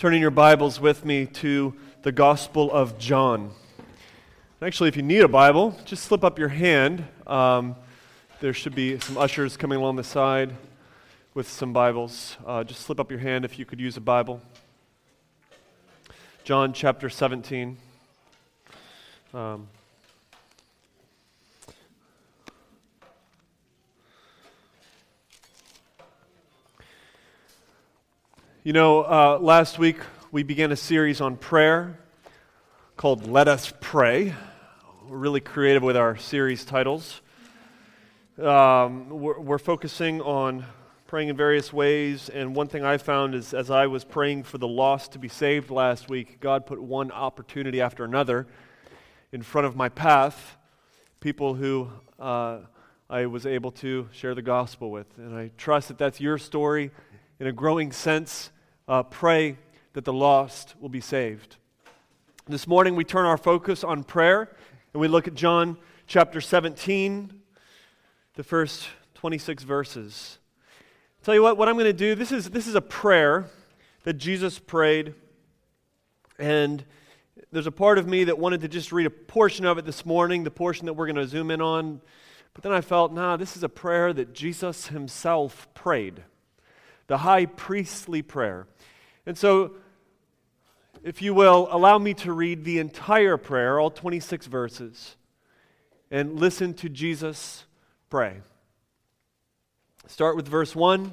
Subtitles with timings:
[0.00, 3.50] turning your Bibles with me to the Gospel of John.
[4.62, 7.04] Actually, if you need a Bible, just slip up your hand.
[7.26, 7.76] Um,
[8.40, 10.56] there should be some ushers coming along the side
[11.34, 12.38] with some Bibles.
[12.46, 14.40] Uh, just slip up your hand if you could use a Bible.
[16.44, 17.76] John chapter 17.
[19.34, 19.68] Um,
[28.62, 29.96] You know, uh, last week
[30.30, 31.98] we began a series on prayer
[32.94, 34.34] called Let Us Pray.
[35.08, 37.22] We're really creative with our series titles.
[38.36, 40.66] Um, we're, we're, focusing on
[41.06, 44.58] praying in various ways, and one thing I found is as I was praying for
[44.58, 48.46] the lost to be saved last week, God put one opportunity after another
[49.32, 50.58] in front of my path,
[51.20, 52.58] people who uh,
[53.08, 55.06] I was able to share the gospel with.
[55.16, 56.90] And I trust that that's your story
[57.40, 58.50] in a growing sense,
[58.86, 59.56] uh, pray
[59.94, 61.56] that the lost will be saved.
[62.46, 64.54] This morning, we turn our focus on prayer
[64.92, 67.32] and we look at John chapter 17,
[68.34, 70.38] the first 26 verses.
[71.22, 73.46] tell you what, what I'm going to do, this is, this is a prayer
[74.02, 75.14] that Jesus prayed,
[76.38, 76.84] and
[77.52, 80.04] there's a part of me that wanted to just read a portion of it this
[80.04, 82.02] morning, the portion that we're going to zoom in on.
[82.52, 86.24] But then I felt, nah, this is a prayer that Jesus himself prayed
[87.10, 88.68] the high priestly prayer.
[89.26, 89.72] And so,
[91.02, 95.16] if you will, allow me to read the entire prayer, all 26 verses,
[96.12, 97.64] and listen to Jesus
[98.10, 98.42] pray.
[100.06, 101.10] Start with verse 1.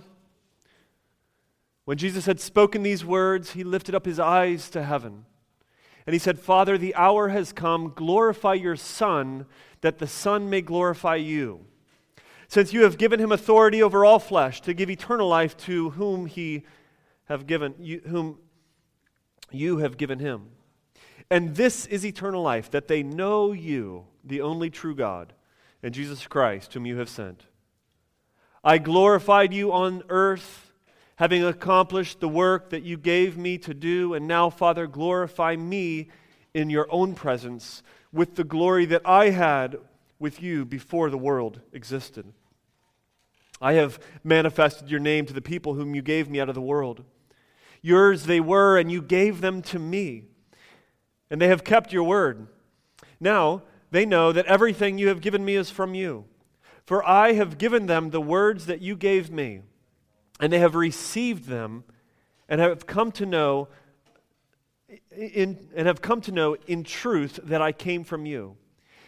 [1.85, 5.25] When Jesus had spoken these words, he lifted up his eyes to heaven.
[6.05, 7.91] And he said, Father, the hour has come.
[7.95, 9.47] Glorify your Son,
[9.81, 11.65] that the Son may glorify you
[12.47, 16.25] since you have given him authority over all flesh to give eternal life to whom
[16.25, 16.65] he
[17.25, 18.39] have given you, whom
[19.51, 20.49] you have given him.
[21.29, 25.33] And this is eternal life, that they know you, the only true God,
[25.83, 27.43] and Jesus Christ, whom you have sent.
[28.63, 30.71] I glorified you on earth,
[31.17, 36.09] having accomplished the work that you gave me to do, and now, Father, glorify me
[36.53, 39.77] in your own presence with the glory that I had
[40.19, 42.33] with you before the world existed.
[43.61, 46.61] I have manifested your name to the people whom you gave me out of the
[46.61, 47.03] world.
[47.81, 50.25] Yours they were, and you gave them to me,
[51.29, 52.47] and they have kept your word.
[53.19, 56.25] Now they know that everything you have given me is from you.
[56.85, 59.61] For I have given them the words that you gave me,
[60.39, 61.83] and they have received them,
[62.47, 63.67] and have come to know
[65.11, 68.55] in, and have come to know in truth that I came from you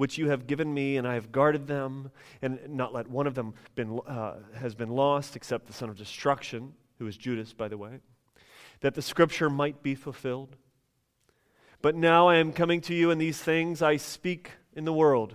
[0.00, 3.34] which you have given me, and I have guarded them, and not let one of
[3.34, 7.68] them been, uh, has been lost, except the son of destruction, who is Judas, by
[7.68, 8.00] the way,
[8.80, 10.56] that the scripture might be fulfilled.
[11.82, 15.34] But now I am coming to you, and these things I speak in the world,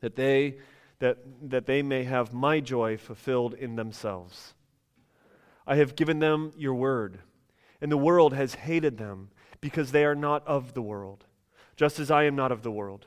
[0.00, 0.58] that they,
[0.98, 1.16] that,
[1.48, 4.52] that they may have my joy fulfilled in themselves.
[5.66, 7.20] I have given them your word,
[7.80, 9.30] and the world has hated them,
[9.62, 11.24] because they are not of the world,
[11.76, 13.06] just as I am not of the world.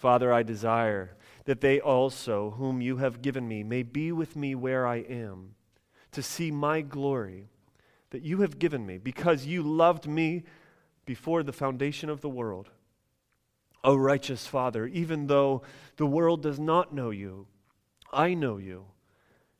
[0.00, 1.14] Father, I desire
[1.44, 5.56] that they also, whom you have given me, may be with me where I am,
[6.12, 7.50] to see my glory
[8.08, 10.44] that you have given me, because you loved me
[11.04, 12.70] before the foundation of the world.
[13.84, 15.60] O righteous Father, even though
[15.98, 17.46] the world does not know you,
[18.10, 18.86] I know you,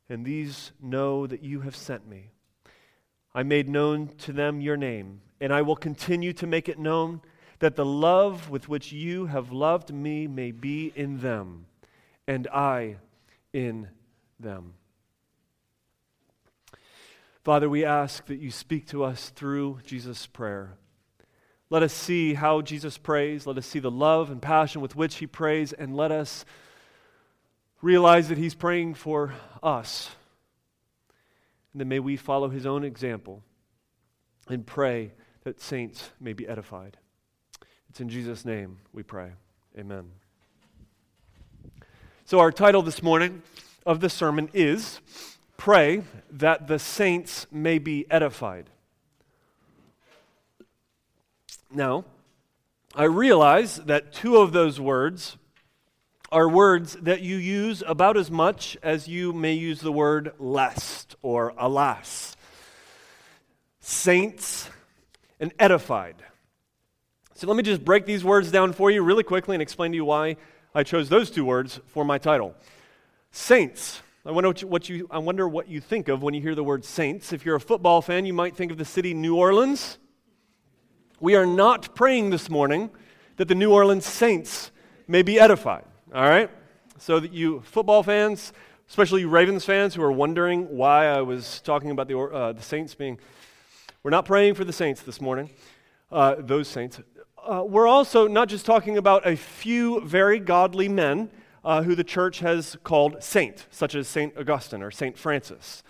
[0.09, 2.31] and these know that you have sent me.
[3.35, 7.21] I made known to them your name, and I will continue to make it known
[7.61, 11.67] that the love with which you have loved me may be in them,
[12.27, 12.97] and I
[13.53, 13.87] in
[14.39, 14.73] them.
[17.43, 20.73] Father, we ask that you speak to us through Jesus' prayer.
[21.69, 23.45] Let us see how Jesus prays.
[23.45, 26.45] Let us see the love and passion with which he prays, and let us
[27.79, 30.09] realize that he's praying for us.
[31.73, 33.43] And then may we follow his own example
[34.47, 35.13] and pray
[35.43, 36.97] that saints may be edified.
[37.91, 39.31] It's in Jesus' name we pray.
[39.77, 40.11] Amen.
[42.23, 43.41] So, our title this morning
[43.85, 45.01] of the sermon is
[45.57, 48.69] Pray that the saints may be edified.
[51.69, 52.05] Now,
[52.95, 55.35] I realize that two of those words
[56.31, 61.17] are words that you use about as much as you may use the word lest
[61.21, 62.37] or alas.
[63.81, 64.69] Saints
[65.41, 66.23] and edified.
[67.41, 69.95] So let me just break these words down for you really quickly and explain to
[69.95, 70.37] you why
[70.75, 72.53] I chose those two words for my title.
[73.31, 74.03] Saints.
[74.23, 76.53] I wonder what you, what you, I wonder what you think of when you hear
[76.53, 77.33] the word saints.
[77.33, 79.97] If you're a football fan, you might think of the city New Orleans.
[81.19, 82.91] We are not praying this morning
[83.37, 84.69] that the New Orleans Saints
[85.07, 86.51] may be edified, all right?
[86.99, 88.53] So that you football fans,
[88.87, 92.61] especially you Ravens fans who are wondering why I was talking about the, uh, the
[92.61, 93.17] Saints being,
[94.03, 95.49] we're not praying for the Saints this morning,
[96.11, 96.99] uh, those Saints.
[97.43, 101.29] Uh, we're also not just talking about a few very godly men
[101.63, 104.37] uh, who the church has called saint, such as St.
[104.37, 105.17] Augustine or St.
[105.17, 105.81] Francis.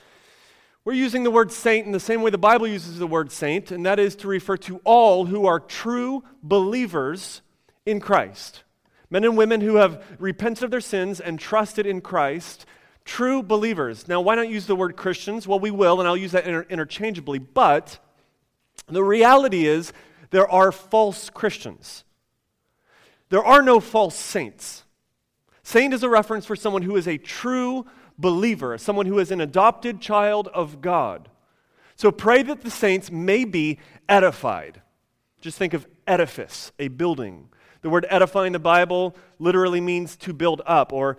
[0.86, 3.70] We're using the word saint in the same way the Bible uses the word saint,
[3.70, 7.42] and that is to refer to all who are true believers
[7.86, 8.64] in Christ.
[9.10, 12.66] Men and women who have repented of their sins and trusted in Christ,
[13.04, 14.08] true believers.
[14.08, 15.50] Now, why not use the word Christians?
[15.50, 18.00] Well, we will, and I'll use that inter- interchangeably, but
[18.88, 19.92] the reality is
[20.32, 22.04] there are false Christians.
[23.30, 24.84] There are no false saints.
[25.64, 27.86] Saint is a reference for someone who is a true
[28.18, 31.30] believer, someone who is an adopted child of God.
[31.96, 33.78] So pray that the saints may be
[34.10, 34.82] edified.
[35.40, 37.50] Just think of edifice, a building.
[37.82, 41.18] The word edify in the Bible literally means to build up or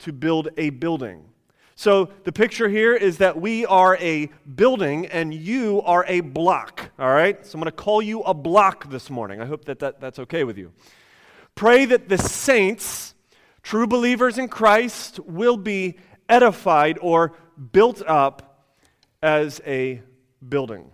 [0.00, 1.24] to build a building.
[1.78, 6.90] So the picture here is that we are a building and you are a block,
[6.98, 7.46] all right?
[7.46, 9.40] So I'm going to call you a block this morning.
[9.40, 10.72] I hope that, that that's okay with you.
[11.54, 13.14] Pray that the saints,
[13.62, 15.98] true believers in Christ, will be
[16.28, 17.34] edified or
[17.70, 18.66] built up
[19.22, 20.02] as a
[20.48, 20.90] building.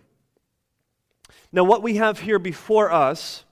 [1.50, 3.46] Now, what we have here before us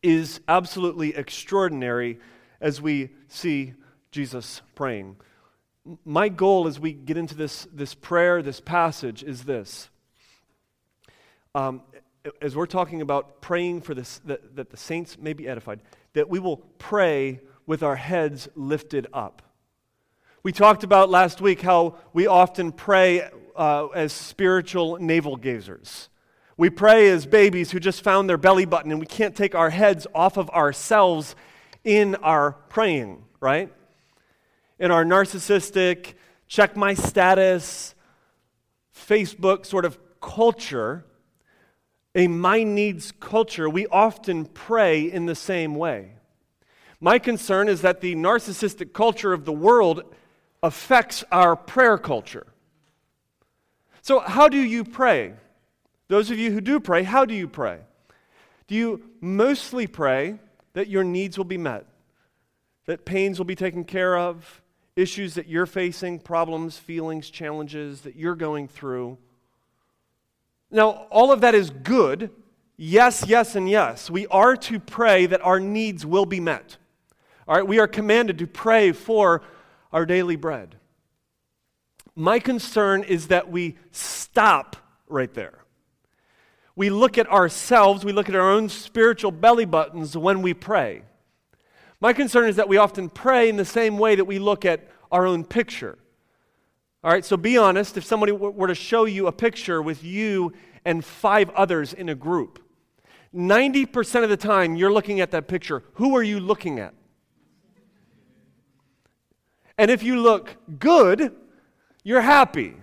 [0.00, 2.20] is absolutely extraordinary
[2.60, 3.74] as we see
[4.12, 5.16] Jesus praying.
[6.04, 9.88] My goal as we get into this, this prayer, this passage, is this.
[11.54, 11.82] Um,
[12.40, 15.80] as we're talking about praying for this, that, that the saints may be edified,
[16.12, 19.42] that we will pray with our heads lifted up.
[20.42, 26.08] We talked about last week how we often pray uh, as spiritual navel gazers.
[26.56, 29.70] We pray as babies who just found their belly button and we can't take our
[29.70, 31.34] heads off of ourselves
[31.84, 33.72] in our praying, right?
[34.80, 36.14] In our narcissistic,
[36.48, 37.94] check my status,
[38.96, 41.04] Facebook sort of culture,
[42.14, 46.14] a my needs culture, we often pray in the same way.
[46.98, 50.02] My concern is that the narcissistic culture of the world
[50.62, 52.46] affects our prayer culture.
[54.00, 55.34] So, how do you pray?
[56.08, 57.80] Those of you who do pray, how do you pray?
[58.66, 60.38] Do you mostly pray
[60.72, 61.84] that your needs will be met,
[62.86, 64.62] that pains will be taken care of,
[65.00, 69.18] issues that you're facing, problems, feelings, challenges that you're going through?
[70.70, 72.30] Now, all of that is good.
[72.76, 74.10] Yes, yes, and yes.
[74.10, 76.76] We are to pray that our needs will be met.
[77.48, 79.42] All right, we are commanded to pray for
[79.92, 80.76] our daily bread.
[82.14, 84.76] My concern is that we stop
[85.08, 85.64] right there.
[86.76, 91.02] We look at ourselves, we look at our own spiritual belly buttons when we pray.
[92.00, 94.88] My concern is that we often pray in the same way that we look at
[95.12, 95.98] our own picture.
[97.04, 97.96] All right, so be honest.
[97.96, 100.52] If somebody were to show you a picture with you
[100.84, 102.62] and five others in a group,
[103.34, 106.94] 90% of the time you're looking at that picture, who are you looking at?
[109.76, 111.34] And if you look good,
[112.02, 112.76] you're happy.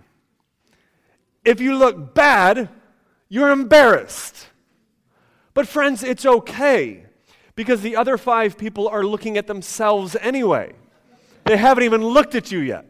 [1.44, 2.70] If you look bad,
[3.30, 4.48] you're embarrassed.
[5.54, 7.07] But, friends, it's okay
[7.58, 10.72] because the other five people are looking at themselves anyway.
[11.44, 12.86] They haven't even looked at you yet.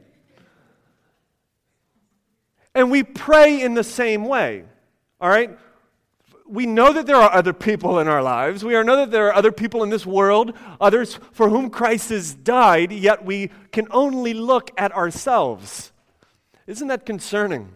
[2.75, 4.65] And we pray in the same way,
[5.19, 5.57] all right?
[6.49, 8.63] we know that there are other people in our lives.
[8.63, 12.33] We know that there are other people in this world, others for whom Christ has
[12.33, 15.91] died, yet we can only look at ourselves.
[16.65, 17.73] Isn't that concerning?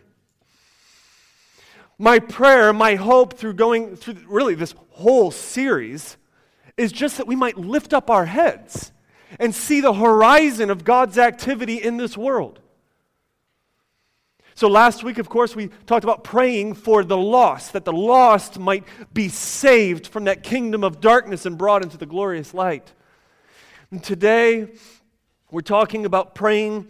[1.97, 6.15] My prayer, my hope through going through really this whole series
[6.77, 8.91] is just that we might lift up our heads
[9.39, 12.59] and see the horizon of God's activity in this world.
[14.53, 18.59] So, last week, of course, we talked about praying for the lost, that the lost
[18.59, 22.91] might be saved from that kingdom of darkness and brought into the glorious light.
[23.89, 24.67] And today,
[25.49, 26.87] we're talking about praying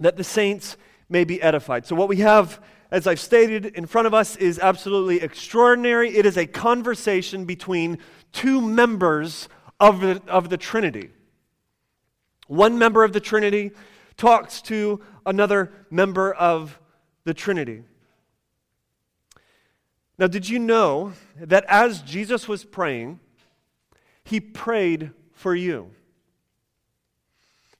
[0.00, 0.76] that the saints
[1.08, 1.84] may be edified.
[1.84, 2.60] So, what we have,
[2.94, 6.16] as I've stated in front of us, is absolutely extraordinary.
[6.16, 7.98] It is a conversation between
[8.30, 9.48] two members
[9.80, 11.10] of the, of the Trinity.
[12.46, 13.72] One member of the Trinity
[14.16, 16.78] talks to another member of
[17.24, 17.82] the Trinity.
[20.16, 23.18] Now, did you know that as Jesus was praying,
[24.22, 25.90] he prayed for you?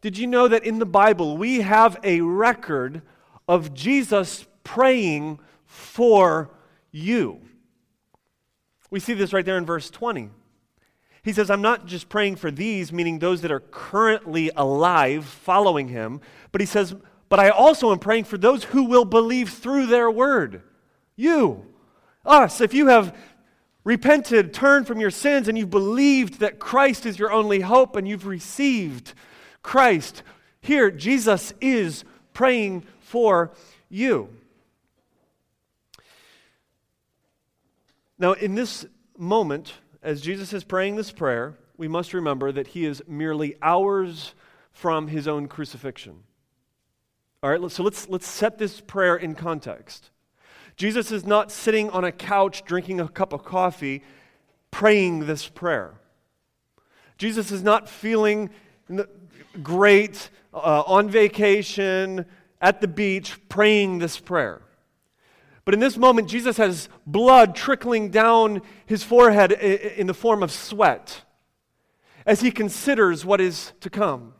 [0.01, 3.03] Did you know that in the Bible we have a record
[3.47, 6.51] of Jesus praying for
[6.91, 7.41] you?
[8.91, 10.31] We see this right there in verse 20.
[11.23, 15.89] He says, I'm not just praying for these, meaning those that are currently alive following
[15.89, 16.21] him,
[16.53, 16.95] but he says,
[17.31, 20.63] but I also am praying for those who will believe through their word.
[21.17, 21.65] You,
[22.25, 23.17] us, if you have
[23.85, 28.07] repented, turned from your sins, and you've believed that Christ is your only hope and
[28.07, 29.15] you've received
[29.63, 30.23] Christ,
[30.61, 32.05] here Jesus is
[32.35, 33.53] praying for
[33.89, 34.29] you.
[38.25, 38.87] Now, in this
[39.19, 44.33] moment, as Jesus is praying this prayer, we must remember that he is merely hours
[44.73, 46.23] from his own crucifixion.
[47.43, 50.09] All right, so let's, let's set this prayer in context.
[50.75, 54.03] Jesus is not sitting on a couch drinking a cup of coffee
[54.71, 55.93] praying this prayer.
[57.19, 58.49] Jesus is not feeling
[59.63, 62.25] great uh, on vacation
[62.59, 64.64] at the beach praying this prayer.
[65.65, 70.53] But in this moment, Jesus has blood trickling down his forehead in the form of
[70.53, 71.23] sweat
[72.27, 74.35] as he considers what is to come.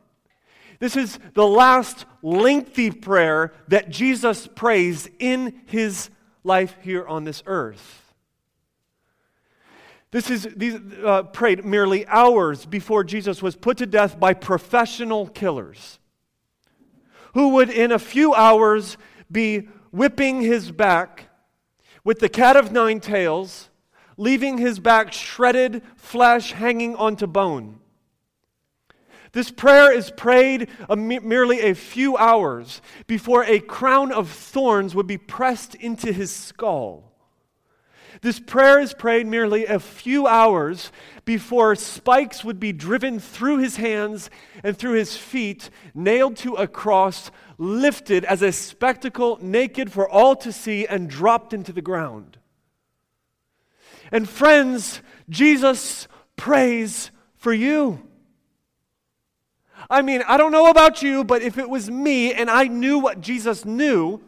[0.81, 6.11] This is the last lengthy prayer that Jesus prays in his
[6.43, 8.03] life here on this earth.
[10.11, 15.27] This is these, uh, prayed merely hours before Jesus was put to death by professional
[15.27, 15.99] killers
[17.33, 18.97] who would, in a few hours,
[19.31, 21.29] be whipping his back
[22.03, 23.71] with the cat of nine tails,
[24.17, 27.79] leaving his back shredded flesh hanging onto bone.
[29.31, 35.17] This prayer is prayed merely a few hours before a crown of thorns would be
[35.17, 37.14] pressed into his skull.
[38.25, 40.91] This prayer is prayed merely a few hours
[41.27, 44.31] before spikes would be driven through his hands
[44.63, 50.37] and through his feet, nailed to a cross, lifted as a spectacle, naked for all
[50.37, 52.39] to see, and dropped into the ground.
[54.11, 58.09] And friends, Jesus prays for you.
[59.91, 62.99] I mean, I don't know about you, but if it was me and I knew
[63.01, 64.23] what Jesus knew,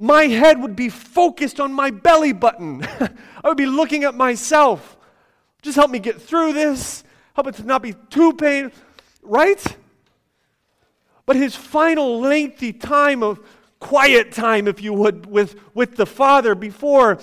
[0.00, 2.82] my head would be focused on my belly button.
[3.44, 4.96] I would be looking at myself.
[5.60, 7.04] Just help me get through this.
[7.34, 8.82] Help it to not be too painful,
[9.22, 9.62] right?
[11.26, 13.40] But his final lengthy time of
[13.78, 17.18] quiet time, if you would, with, with the Father before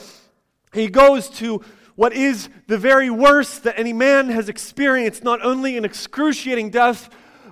[0.71, 1.61] he goes to
[1.95, 7.09] what is the very worst that any man has experienced, not only an excruciating death,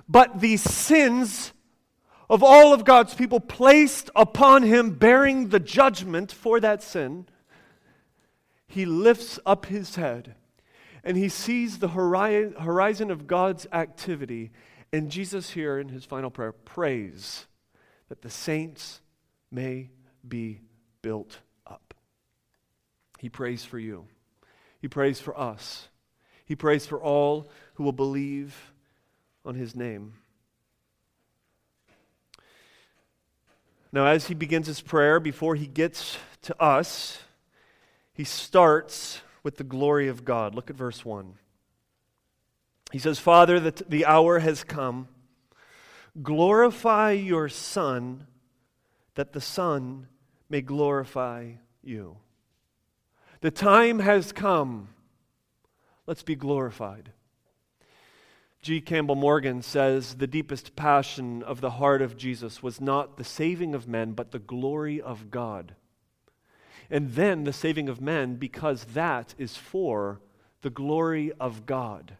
[0.08, 1.52] but the sins
[2.28, 7.26] of all of God's people placed upon him, bearing the judgment for that sin,
[8.66, 10.34] he lifts up his head
[11.04, 14.50] and he sees the horizon of God's activity.
[14.92, 17.46] And Jesus, here in his final prayer, prays
[18.08, 19.00] that the saints
[19.50, 19.90] may
[20.26, 20.60] be
[21.02, 21.94] built up.
[23.20, 24.06] He prays for you.
[24.80, 25.88] He prays for us.
[26.44, 28.72] He prays for all who will believe
[29.44, 30.14] on his name.
[33.96, 37.18] Now, as he begins his prayer, before he gets to us,
[38.12, 40.54] he starts with the glory of God.
[40.54, 41.32] Look at verse 1.
[42.92, 45.08] He says, Father, that the hour has come.
[46.22, 48.26] Glorify your Son,
[49.14, 50.08] that the Son
[50.50, 52.18] may glorify you.
[53.40, 54.88] The time has come.
[56.06, 57.12] Let's be glorified.
[58.66, 58.80] G.
[58.80, 63.76] Campbell Morgan says the deepest passion of the heart of Jesus was not the saving
[63.76, 65.76] of men, but the glory of God.
[66.90, 70.20] And then the saving of men, because that is for
[70.62, 72.16] the glory of God.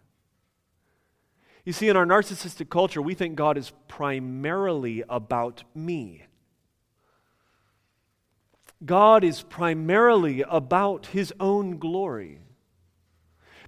[1.64, 6.26] You see, in our narcissistic culture, we think God is primarily about me.
[8.84, 12.38] God is primarily about his own glory.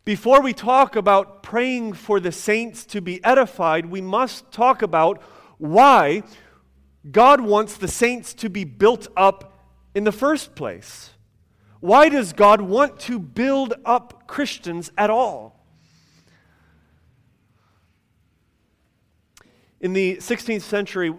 [0.09, 5.21] Before we talk about praying for the saints to be edified, we must talk about
[5.59, 6.23] why
[7.13, 9.53] God wants the saints to be built up
[9.95, 11.11] in the first place.
[11.81, 15.63] Why does God want to build up Christians at all?
[19.79, 21.15] In the 16th century,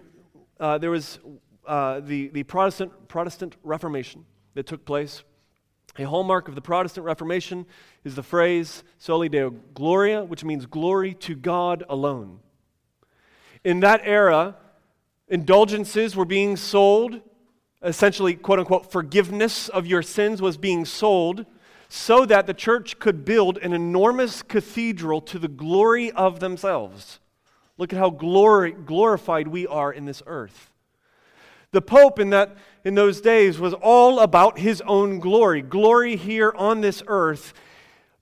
[0.58, 1.20] uh, there was
[1.64, 5.22] uh, the, the Protestant, Protestant Reformation that took place.
[5.98, 7.66] A hallmark of the Protestant Reformation
[8.04, 12.40] is the phrase soli deo gloria, which means glory to God alone.
[13.64, 14.56] In that era,
[15.28, 17.20] indulgences were being sold,
[17.82, 21.44] essentially, quote unquote, forgiveness of your sins was being sold
[21.88, 27.18] so that the church could build an enormous cathedral to the glory of themselves.
[27.78, 30.70] Look at how glory, glorified we are in this earth.
[31.72, 36.52] The Pope in, that, in those days was all about his own glory, glory here
[36.56, 37.52] on this earth.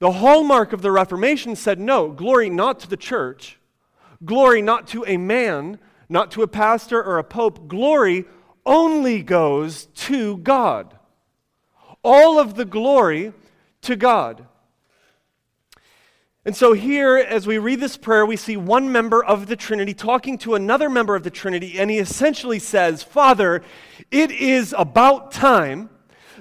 [0.00, 3.58] The hallmark of the Reformation said no, glory not to the church,
[4.24, 5.78] glory not to a man,
[6.08, 8.26] not to a pastor or a pope, glory
[8.66, 10.98] only goes to God.
[12.04, 13.32] All of the glory
[13.82, 14.46] to God.
[16.48, 19.92] And so, here, as we read this prayer, we see one member of the Trinity
[19.92, 23.62] talking to another member of the Trinity, and he essentially says, Father,
[24.10, 25.90] it is about time,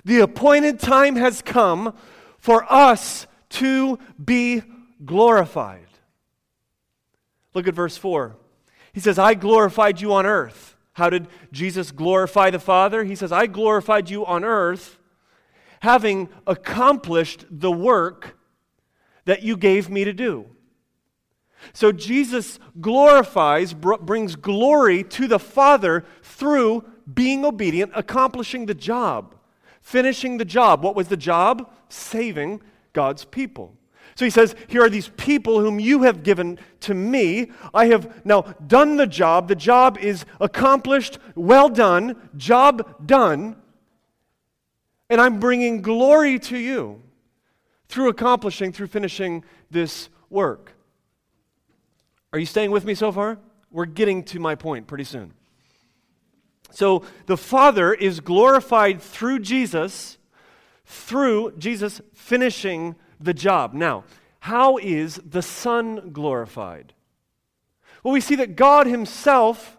[0.06, 1.94] the appointed time has come
[2.38, 4.64] for us to be
[5.04, 5.90] glorified.
[7.54, 8.38] Look at verse 4.
[8.94, 10.78] He says, I glorified you on earth.
[10.94, 13.04] How did Jesus glorify the Father?
[13.04, 15.00] He says, I glorified you on earth,
[15.82, 18.37] having accomplished the work
[19.28, 20.46] that you gave me to do.
[21.74, 29.36] So Jesus glorifies, brings glory to the Father through being obedient, accomplishing the job,
[29.82, 30.82] finishing the job.
[30.82, 31.70] What was the job?
[31.90, 32.62] Saving
[32.94, 33.76] God's people.
[34.16, 37.52] So he says, Here are these people whom you have given to me.
[37.74, 39.50] I have now done the job.
[39.50, 43.58] The job is accomplished, well done, job done.
[45.10, 47.02] And I'm bringing glory to you
[47.88, 50.74] through accomplishing, through finishing this work.
[52.34, 53.40] Are you staying with me so far?
[53.72, 55.34] We're getting to my point pretty soon.
[56.72, 60.18] So the Father is glorified through Jesus,
[60.86, 63.74] through Jesus finishing the job.
[63.74, 64.04] Now,
[64.42, 66.94] how is the Son glorified?
[68.04, 69.78] Well, we see that God Himself,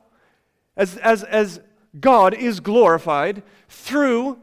[0.76, 1.60] as, as, as
[1.98, 4.38] God, is glorified through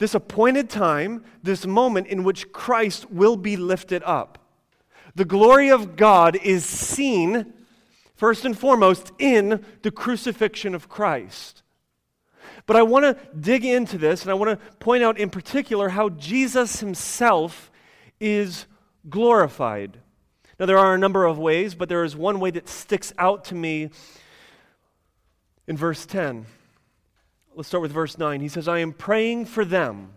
[0.00, 4.38] this appointed time, this moment in which Christ will be lifted up.
[5.14, 7.52] The glory of God is seen,
[8.16, 11.62] first and foremost, in the crucifixion of Christ.
[12.64, 15.90] But I want to dig into this, and I want to point out in particular
[15.90, 17.70] how Jesus himself
[18.18, 18.64] is
[19.10, 19.98] glorified.
[20.58, 23.44] Now, there are a number of ways, but there is one way that sticks out
[23.46, 23.90] to me
[25.66, 26.46] in verse 10.
[27.54, 28.40] Let's start with verse 9.
[28.40, 30.12] He says, I am praying for them.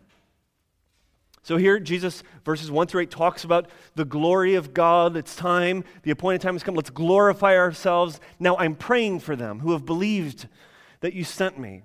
[1.42, 5.18] So here, Jesus, verses 1 through 8, talks about the glory of God.
[5.18, 6.76] It's time, the appointed time has come.
[6.76, 8.22] Let's glorify ourselves.
[8.40, 10.48] Now I'm praying for them who have believed
[11.02, 11.84] that you sent me.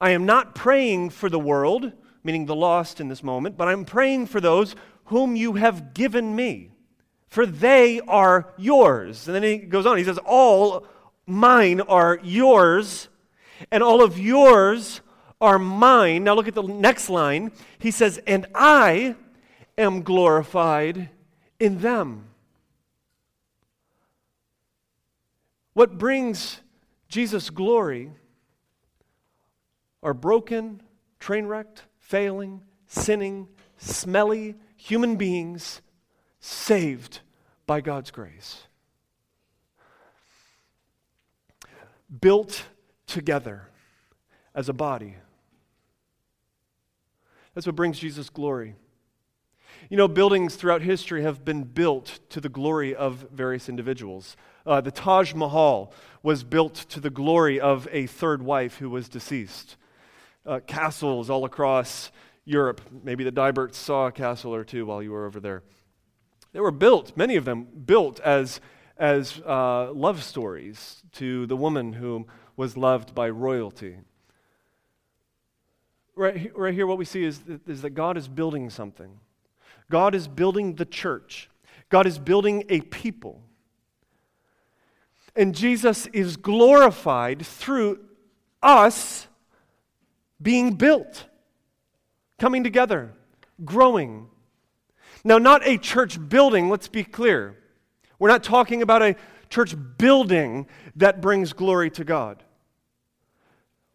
[0.00, 1.92] I am not praying for the world,
[2.24, 4.74] meaning the lost in this moment, but I'm praying for those
[5.06, 6.72] whom you have given me,
[7.28, 9.28] for they are yours.
[9.28, 10.86] And then he goes on, he says, All
[11.26, 13.08] mine are yours
[13.70, 15.00] and all of yours
[15.40, 16.24] are mine.
[16.24, 17.52] Now look at the next line.
[17.78, 19.16] He says, And I
[19.76, 21.10] am glorified
[21.58, 22.26] in them.
[25.74, 26.60] What brings
[27.08, 28.12] Jesus glory
[30.02, 30.82] are broken,
[31.18, 33.48] train wrecked, failing, sinning,
[33.78, 35.80] smelly human beings
[36.40, 37.20] saved
[37.66, 38.64] by God's grace.
[42.20, 42.64] Built
[43.12, 43.68] together
[44.54, 45.16] as a body.
[47.54, 48.74] That's what brings Jesus glory.
[49.90, 54.36] You know, buildings throughout history have been built to the glory of various individuals.
[54.64, 59.08] Uh, the Taj Mahal was built to the glory of a third wife who was
[59.08, 59.76] deceased.
[60.46, 62.10] Uh, castles all across
[62.44, 62.80] Europe.
[63.02, 65.62] Maybe the Daiberts saw a castle or two while you were over there.
[66.52, 68.60] They were built, many of them built as,
[68.96, 73.96] as uh, love stories to the woman who was loved by royalty.
[76.14, 79.18] Right, right here, what we see is, is that God is building something.
[79.90, 81.48] God is building the church.
[81.88, 83.42] God is building a people.
[85.34, 88.00] And Jesus is glorified through
[88.62, 89.26] us
[90.40, 91.24] being built,
[92.38, 93.12] coming together,
[93.64, 94.28] growing.
[95.24, 97.56] Now, not a church building, let's be clear.
[98.18, 99.16] We're not talking about a
[99.52, 102.42] church building that brings glory to God.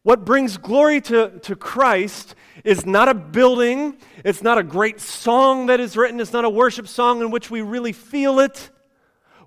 [0.03, 5.65] What brings glory to, to Christ is not a building, it's not a great song
[5.65, 8.69] that is written, it's not a worship song in which we really feel it.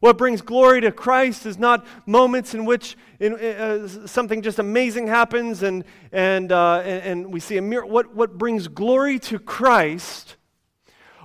[0.00, 5.06] What brings glory to Christ is not moments in which in, uh, something just amazing
[5.06, 7.90] happens and, and, uh, and, and, we see a miracle.
[7.92, 10.36] What, what brings glory to Christ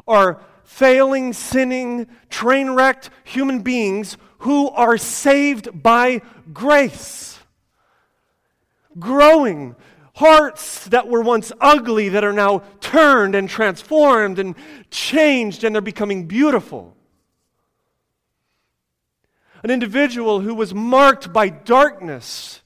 [0.07, 6.21] are failing, sinning, train wrecked human beings who are saved by
[6.53, 7.37] grace.
[8.97, 9.75] Growing,
[10.15, 14.55] hearts that were once ugly that are now turned and transformed and
[14.89, 16.95] changed and they're becoming beautiful
[19.65, 22.61] an individual who was marked by darkness.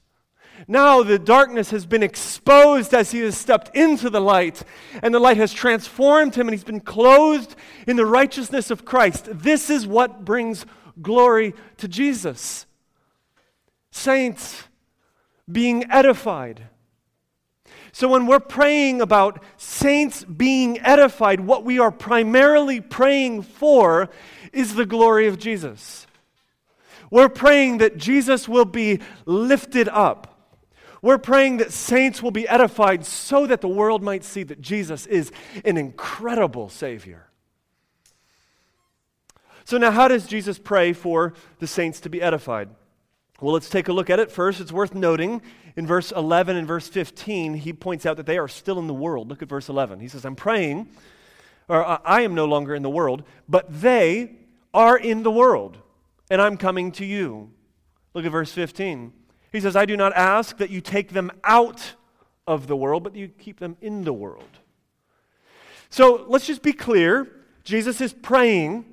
[0.68, 4.62] Now the darkness has been exposed as he has stepped into the light,
[5.02, 9.30] and the light has transformed him, and he's been clothed in the righteousness of Christ.
[9.32, 10.66] This is what brings
[11.00, 12.66] glory to Jesus.
[13.90, 14.64] Saints
[15.50, 16.68] being edified.
[17.92, 24.08] So, when we're praying about saints being edified, what we are primarily praying for
[24.52, 26.06] is the glory of Jesus.
[27.10, 30.26] We're praying that Jesus will be lifted up.
[31.02, 35.06] We're praying that saints will be edified so that the world might see that Jesus
[35.06, 35.32] is
[35.64, 37.29] an incredible Savior.
[39.64, 42.68] So, now how does Jesus pray for the saints to be edified?
[43.40, 44.60] Well, let's take a look at it first.
[44.60, 45.42] It's worth noting
[45.76, 48.94] in verse 11 and verse 15, he points out that they are still in the
[48.94, 49.28] world.
[49.28, 50.00] Look at verse 11.
[50.00, 50.88] He says, I'm praying,
[51.68, 54.32] or I am no longer in the world, but they
[54.74, 55.78] are in the world
[56.30, 57.50] and I'm coming to you.
[58.14, 59.12] Look at verse 15.
[59.52, 61.94] He says, I do not ask that you take them out
[62.46, 64.44] of the world, but you keep them in the world.
[65.88, 67.28] So let's just be clear.
[67.64, 68.84] Jesus is praying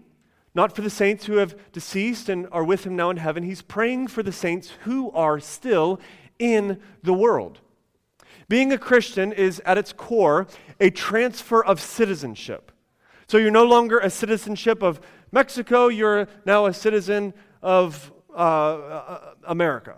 [0.58, 3.44] not for the saints who have deceased and are with him now in heaven.
[3.44, 6.00] He's praying for the saints who are still
[6.40, 7.60] in the world.
[8.50, 10.48] Being a Christian is, at its core,
[10.80, 12.72] a transfer of citizenship.
[13.28, 15.00] So you're no longer a citizenship of
[15.32, 19.98] Mexico, you're now a citizen of uh, uh, America.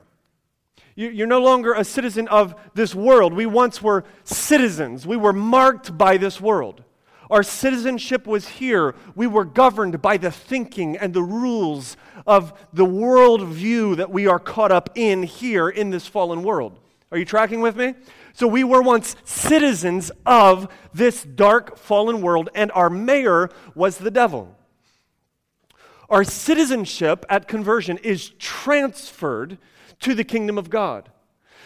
[0.95, 3.31] You, are no longer a citizen of this world.
[3.31, 6.83] We once were citizens, we were marked by this world.
[7.29, 8.95] Our citizenship was here.
[9.15, 14.39] We were governed by the thinking and the rules of the worldview that we are
[14.39, 16.79] caught up in here in this fallen world.
[17.11, 17.95] Are you tracking with me?
[18.33, 24.11] So we were once citizens of this dark, fallen world, and our mayor was the
[24.11, 24.55] devil.
[26.09, 29.59] Our citizenship at conversion is transferred
[29.99, 31.09] to the kingdom of God.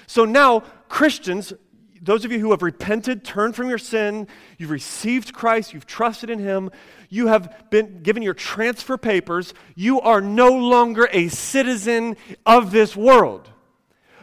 [0.07, 1.53] So now, Christians,
[2.03, 6.29] those of you who have repented, turned from your sin, you've received Christ, you've trusted
[6.29, 6.69] in Him,
[7.09, 12.93] you have been given your transfer papers, you are no longer a citizen of this
[12.95, 13.49] world,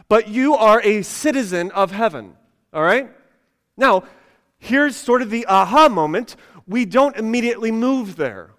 [0.07, 2.37] but you are a citizen of heaven.
[2.71, 3.09] All right?
[3.77, 4.03] Now,
[4.59, 6.35] here's sort of the aha moment.
[6.67, 8.51] We don't immediately move there.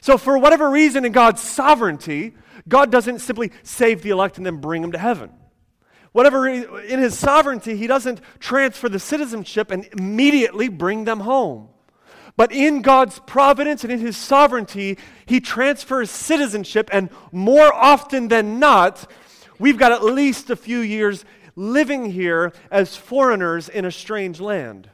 [0.00, 2.34] So, for whatever reason in God's sovereignty,
[2.66, 5.30] God doesn't simply save the elect and then bring them to heaven.
[6.14, 11.70] Whatever, in his sovereignty, he doesn't transfer the citizenship and immediately bring them home.
[12.36, 14.96] But in God's providence and in his sovereignty,
[15.26, 19.10] he transfers citizenship, and more often than not,
[19.58, 21.24] we've got at least a few years
[21.56, 24.88] living here as foreigners in a strange land.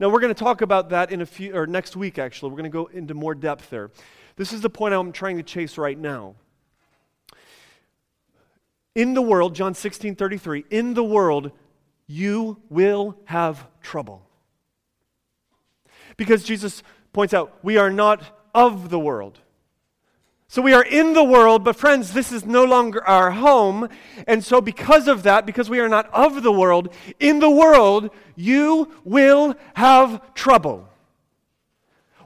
[0.00, 2.52] Now, we're going to talk about that in a few, or next week, actually.
[2.52, 3.90] We're going to go into more depth there.
[4.36, 6.36] This is the point I'm trying to chase right now.
[8.96, 11.52] In the world, John 16 33, in the world,
[12.06, 14.26] you will have trouble.
[16.16, 16.82] Because Jesus
[17.12, 18.22] points out, we are not
[18.54, 19.38] of the world.
[20.48, 23.90] So we are in the world, but friends, this is no longer our home.
[24.26, 28.08] And so, because of that, because we are not of the world, in the world,
[28.34, 30.88] you will have trouble.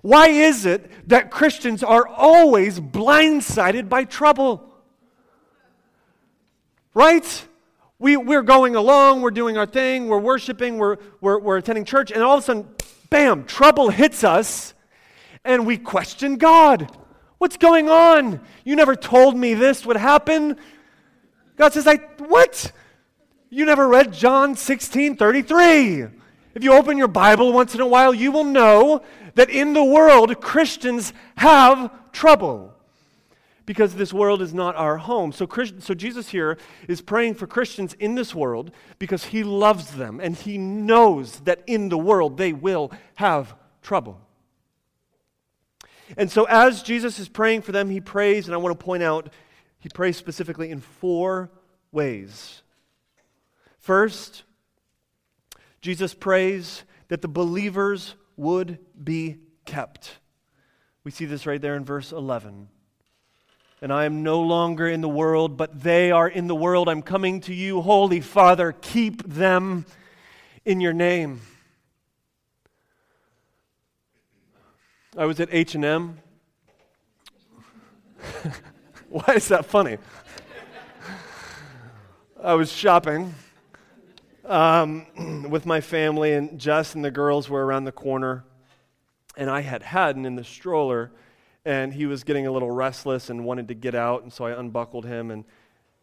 [0.02, 4.69] Why is it that Christians are always blindsided by trouble?
[6.94, 7.46] Right?
[7.98, 12.10] We, we're going along, we're doing our thing, we're worshiping, we're, we're, we're attending church,
[12.10, 12.68] and all of a sudden,
[13.10, 14.74] bam, trouble hits us,
[15.44, 16.90] and we question God.
[17.38, 18.40] What's going on?
[18.64, 20.56] You never told me this would happen.
[21.56, 22.72] God says, I, what?
[23.50, 26.06] You never read John 16 33.
[26.54, 29.02] If you open your Bible once in a while, you will know
[29.34, 32.74] that in the world, Christians have trouble
[33.70, 35.30] because this world is not our home.
[35.30, 35.46] So,
[35.78, 40.34] so Jesus here is praying for Christians in this world because he loves them and
[40.34, 44.20] he knows that in the world they will have trouble.
[46.16, 49.04] And so, as Jesus is praying for them, he prays, and I want to point
[49.04, 49.32] out,
[49.78, 51.52] he prays specifically in four
[51.92, 52.62] ways.
[53.78, 54.42] First,
[55.80, 60.18] Jesus prays that the believers would be kept.
[61.04, 62.66] We see this right there in verse 11.
[63.82, 66.88] And I am no longer in the world, but they are in the world.
[66.88, 68.72] I'm coming to you, Holy Father.
[68.72, 69.86] Keep them
[70.66, 71.40] in your name.
[75.16, 76.18] I was at H&M.
[79.08, 79.96] Why is that funny?
[82.42, 83.34] I was shopping
[84.44, 85.06] um,
[85.50, 88.44] with my family, and Jess and the girls were around the corner,
[89.36, 91.12] and I had Haddon in the stroller,
[91.64, 94.58] and he was getting a little restless and wanted to get out, and so I
[94.58, 95.44] unbuckled him, and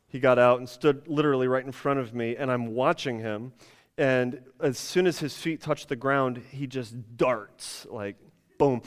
[0.08, 3.54] he got out and stood literally right in front of me, and I'm watching him,
[3.98, 8.16] and as soon as his feet touch the ground, he just darts, like
[8.58, 8.82] boom,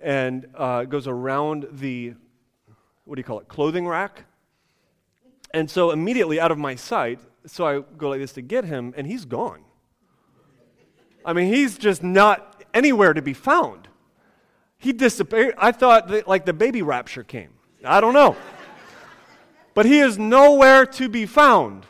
[0.00, 2.14] and uh, goes around the,
[3.04, 4.24] what do you call it, clothing rack.
[5.54, 8.92] And so immediately out of my sight, so I go like this to get him,
[8.96, 9.60] and he's gone.
[11.24, 13.85] I mean, he's just not anywhere to be found.
[14.86, 15.56] He disappeared.
[15.58, 17.50] I thought that, like the baby rapture came.
[17.84, 18.36] I don't know.
[19.74, 21.84] but he is nowhere to be found.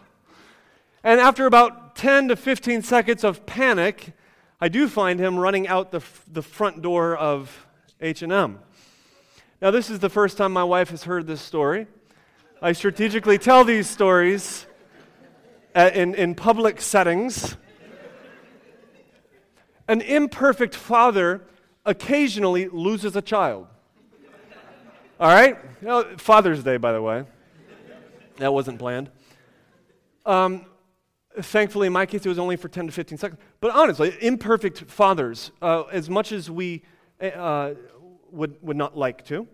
[1.05, 4.15] And after about 10 to 15 seconds of panic,
[4.63, 6.01] I do find him running out the,
[6.33, 7.67] the front door of
[8.01, 8.61] H&M.
[9.61, 11.89] Now, this is the first time my wife has heard this story.
[12.63, 14.65] I strategically tell these stories
[15.75, 17.59] uh, in, in public settings.
[19.87, 21.43] An imperfect father
[21.87, 23.67] occasionally loses a child.
[25.19, 25.57] All right?
[26.21, 27.25] Father's Day, by the way.
[28.37, 29.09] That wasn't planned.
[30.27, 30.67] Um,
[31.41, 33.41] thankfully, in my case, it was only for 10 to 15 seconds.
[33.61, 36.83] But honestly, imperfect fathers, uh, as much as we
[37.23, 37.73] uh,
[38.31, 39.49] would, would not like to,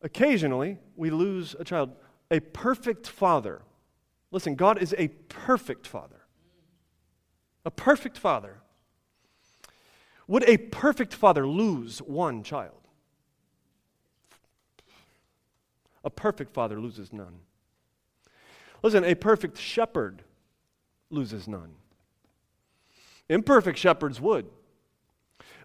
[0.00, 1.90] occasionally we lose a child.
[2.30, 3.60] A perfect father
[4.30, 6.20] Listen, God is a perfect father.
[7.64, 8.57] A perfect father.
[10.28, 12.74] Would a perfect father lose one child?
[16.04, 17.40] A perfect father loses none.
[18.82, 20.22] Listen, a perfect shepherd
[21.10, 21.74] loses none.
[23.28, 24.46] Imperfect shepherds would.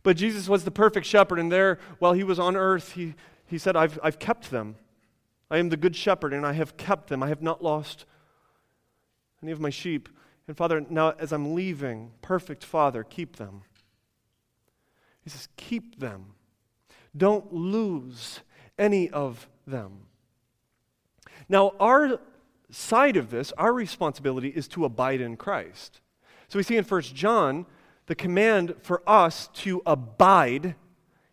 [0.02, 3.58] But Jesus was the perfect shepherd, and there, while he was on earth, he, he
[3.58, 4.76] said, I've, I've kept them.
[5.50, 7.22] I am the good shepherd, and I have kept them.
[7.24, 8.06] I have not lost
[9.42, 10.10] any of my sheep.
[10.48, 13.62] And Father, now as I'm leaving, perfect Father, keep them.
[15.24, 16.34] He says, keep them.
[17.16, 18.42] Don't lose
[18.78, 20.08] any of them.
[21.48, 22.20] Now, our
[22.70, 26.02] side of this, our responsibility is to abide in Christ.
[26.48, 27.66] So we see in 1 John
[28.08, 30.76] the command for us to abide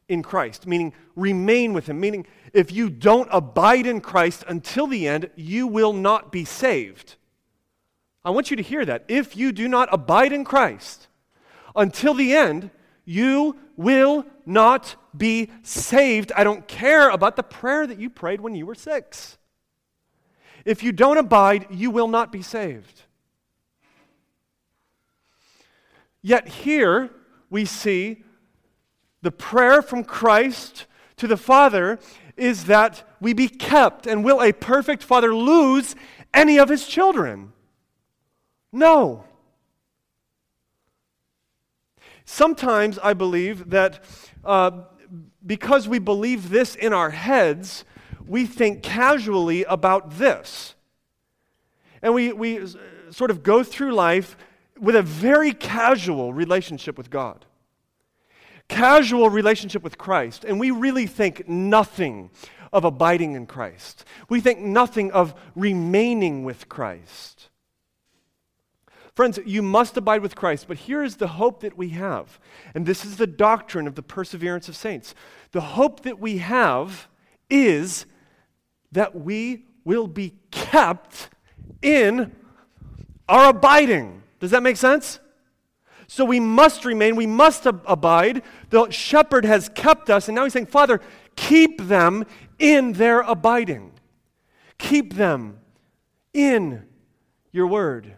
[0.08, 5.06] in Christ, meaning remain with Him, meaning if you don't abide in Christ until the
[5.06, 7.16] end, you will not be saved.
[8.24, 9.04] I want you to hear that.
[9.08, 11.08] If you do not abide in Christ
[11.74, 12.70] until the end,
[13.10, 16.30] you will not be saved.
[16.36, 19.36] I don't care about the prayer that you prayed when you were six.
[20.64, 23.02] If you don't abide, you will not be saved.
[26.22, 27.10] Yet here
[27.48, 28.22] we see
[29.22, 31.98] the prayer from Christ to the Father
[32.36, 34.06] is that we be kept.
[34.06, 35.96] And will a perfect Father lose
[36.32, 37.54] any of his children?
[38.70, 39.24] No.
[42.32, 44.04] Sometimes I believe that
[44.44, 44.70] uh,
[45.44, 47.84] because we believe this in our heads,
[48.24, 50.76] we think casually about this.
[52.00, 52.64] And we, we
[53.10, 54.36] sort of go through life
[54.78, 57.46] with a very casual relationship with God,
[58.68, 60.44] casual relationship with Christ.
[60.44, 62.30] And we really think nothing
[62.72, 67.49] of abiding in Christ, we think nothing of remaining with Christ.
[69.20, 72.40] Friends, you must abide with Christ, but here is the hope that we have.
[72.74, 75.14] And this is the doctrine of the perseverance of saints.
[75.52, 77.06] The hope that we have
[77.50, 78.06] is
[78.92, 81.28] that we will be kept
[81.82, 82.34] in
[83.28, 84.22] our abiding.
[84.38, 85.20] Does that make sense?
[86.06, 88.40] So we must remain, we must ab- abide.
[88.70, 90.98] The shepherd has kept us, and now he's saying, Father,
[91.36, 92.24] keep them
[92.58, 93.92] in their abiding.
[94.78, 95.58] Keep them
[96.32, 96.86] in
[97.52, 98.14] your word.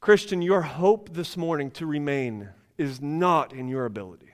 [0.00, 4.30] Christian, your hope this morning to remain is not in your ability.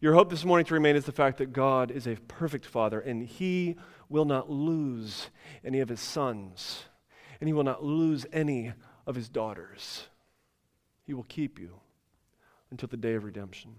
[0.00, 2.98] Your hope this morning to remain is the fact that God is a perfect Father,
[2.98, 3.76] and He
[4.08, 5.30] will not lose
[5.64, 6.86] any of His sons,
[7.40, 8.72] and He will not lose any
[9.06, 10.08] of His daughters.
[11.06, 11.74] He will keep you
[12.72, 13.76] until the day of redemption.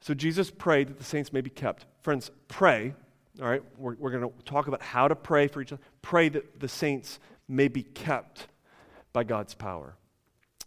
[0.00, 1.86] So Jesus prayed that the saints may be kept.
[2.02, 2.92] Friends, pray.
[3.40, 5.82] All right, we're, we're going to talk about how to pray for each other.
[6.02, 8.48] Pray that the saints may be kept
[9.12, 9.96] by God's power.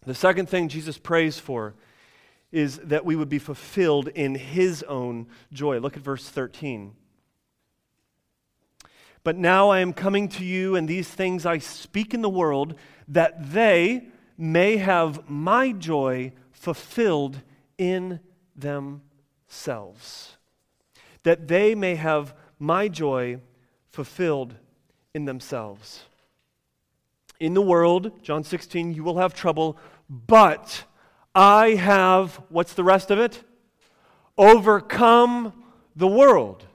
[0.06, 1.76] The second thing Jesus prays for
[2.52, 5.80] is that we would be fulfilled in his own joy.
[5.80, 6.96] Look at verse 13.
[9.24, 12.76] But now I am coming to you, and these things I speak in the world,
[13.08, 17.40] that they may have my joy fulfilled
[17.78, 18.20] in
[18.56, 20.38] themselves.
[21.24, 23.40] That they may have my joy
[23.90, 24.56] fulfilled
[25.14, 26.04] in themselves.
[27.42, 29.76] In the world, John 16, you will have trouble,
[30.08, 30.84] but
[31.34, 33.44] I have, what's the rest of it?
[34.38, 35.52] Overcome
[35.96, 36.68] the world.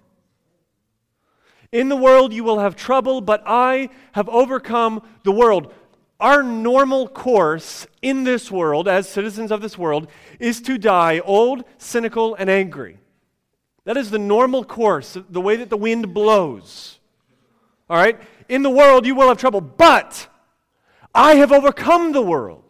[1.71, 5.73] In the world you will have trouble, but I have overcome the world.
[6.19, 10.09] Our normal course in this world, as citizens of this world,
[10.41, 12.99] is to die old, cynical, and angry.
[13.85, 16.99] That is the normal course, the way that the wind blows.
[17.89, 18.21] All right?
[18.49, 20.27] In the world you will have trouble, but
[21.17, 22.63] I have overcome the world.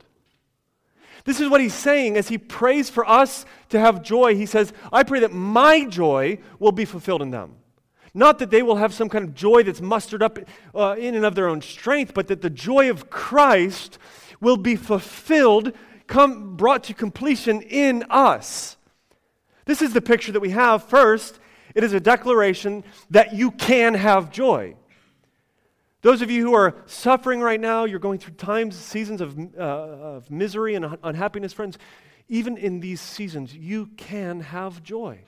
[1.24, 4.36] This is what he's saying as he prays for us to have joy.
[4.36, 7.56] He says, I pray that my joy will be fulfilled in them.
[8.14, 10.38] Not that they will have some kind of joy that's mustered up
[10.74, 13.98] uh, in and of their own strength, but that the joy of Christ
[14.40, 15.72] will be fulfilled,
[16.06, 18.76] come, brought to completion in us.
[19.64, 20.84] This is the picture that we have.
[20.84, 21.40] First,
[21.74, 24.76] it is a declaration that you can have joy.
[26.02, 29.60] Those of you who are suffering right now, you're going through times, seasons of, uh,
[29.60, 31.78] of misery and unhappiness, friends,
[32.28, 35.20] even in these seasons, you can have joy.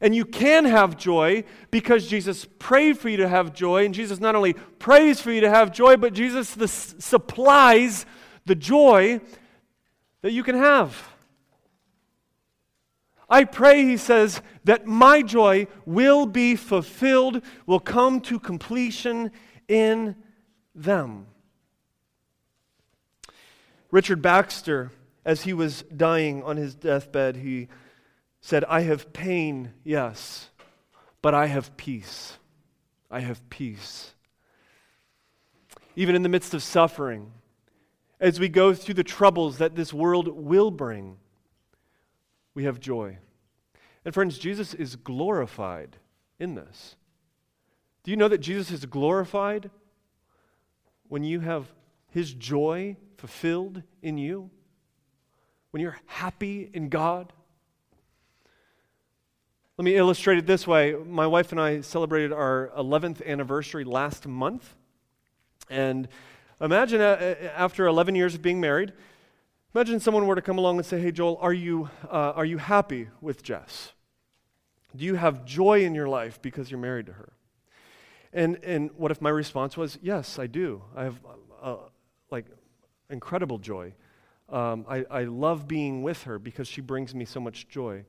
[0.00, 3.84] And you can have joy because Jesus prayed for you to have joy.
[3.84, 8.04] And Jesus not only prays for you to have joy, but Jesus the, supplies
[8.44, 9.20] the joy
[10.22, 11.13] that you can have.
[13.28, 19.30] I pray, he says, that my joy will be fulfilled, will come to completion
[19.68, 20.16] in
[20.74, 21.26] them.
[23.90, 24.90] Richard Baxter,
[25.24, 27.68] as he was dying on his deathbed, he
[28.40, 30.50] said, I have pain, yes,
[31.22, 32.36] but I have peace.
[33.10, 34.12] I have peace.
[35.96, 37.32] Even in the midst of suffering,
[38.20, 41.16] as we go through the troubles that this world will bring,
[42.54, 43.18] we have joy.
[44.04, 45.96] And friends, Jesus is glorified
[46.38, 46.96] in this.
[48.02, 49.70] Do you know that Jesus is glorified
[51.08, 51.72] when you have
[52.10, 54.50] his joy fulfilled in you?
[55.70, 57.32] When you're happy in God?
[59.76, 60.94] Let me illustrate it this way.
[60.94, 64.76] My wife and I celebrated our 11th anniversary last month.
[65.68, 66.06] And
[66.60, 68.92] imagine uh, uh, after 11 years of being married,
[69.74, 72.58] Imagine someone were to come along and say, Hey, Joel, are you, uh, are you
[72.58, 73.92] happy with Jess?
[74.94, 77.32] Do you have joy in your life because you're married to her?
[78.32, 80.82] And, and what if my response was, Yes, I do.
[80.94, 81.18] I have
[81.60, 81.76] uh,
[82.30, 82.46] like
[83.10, 83.94] incredible joy.
[84.48, 88.04] Um, I, I love being with her because she brings me so much joy.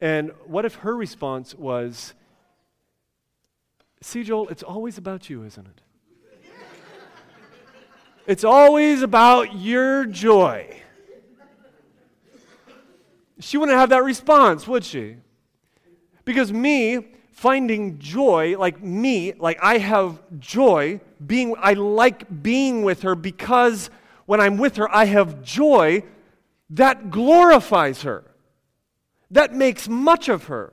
[0.00, 2.14] And what if her response was,
[4.00, 5.80] See, Joel, it's always about you, isn't it?
[8.28, 10.82] it's always about your joy.
[13.40, 15.16] She wouldn't have that response, would she?
[16.24, 23.02] Because me finding joy, like me, like I have joy, being I like being with
[23.02, 23.90] her because
[24.26, 26.04] when I'm with her I have joy,
[26.70, 28.24] that glorifies her.
[29.30, 30.72] That makes much of her.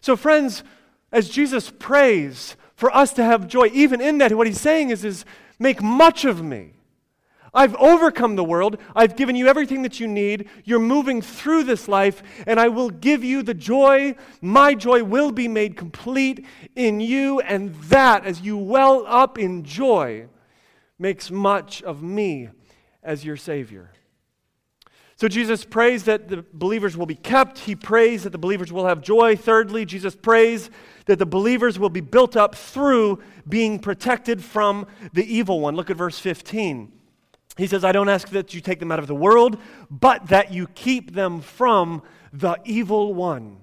[0.00, 0.62] So friends,
[1.10, 5.04] as Jesus prays for us to have joy, even in that, what he's saying is,
[5.04, 5.24] is
[5.58, 6.72] make much of me.
[7.54, 8.78] I've overcome the world.
[8.96, 10.48] I've given you everything that you need.
[10.64, 14.16] You're moving through this life, and I will give you the joy.
[14.40, 16.44] My joy will be made complete
[16.74, 20.26] in you, and that, as you well up in joy,
[20.98, 22.48] makes much of me
[23.02, 23.90] as your Savior.
[25.16, 27.60] So Jesus prays that the believers will be kept.
[27.60, 29.36] He prays that the believers will have joy.
[29.36, 30.70] Thirdly, Jesus prays
[31.06, 35.76] that the believers will be built up through being protected from the evil one.
[35.76, 36.90] Look at verse 15.
[37.56, 39.58] He says, I don't ask that you take them out of the world,
[39.90, 42.02] but that you keep them from
[42.32, 43.58] the evil one.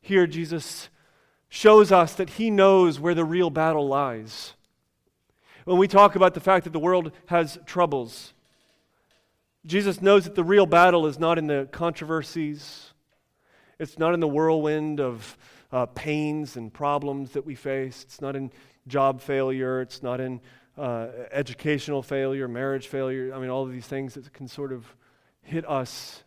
[0.00, 0.88] Here, Jesus
[1.48, 4.54] shows us that he knows where the real battle lies.
[5.64, 8.32] When we talk about the fact that the world has troubles,
[9.64, 12.92] Jesus knows that the real battle is not in the controversies,
[13.78, 15.36] it's not in the whirlwind of
[15.70, 18.50] uh, pains and problems that we face, it's not in
[18.88, 20.40] job failure, it's not in
[20.76, 23.32] uh, educational failure, marriage failure.
[23.34, 24.86] I mean, all of these things that can sort of
[25.42, 26.22] hit us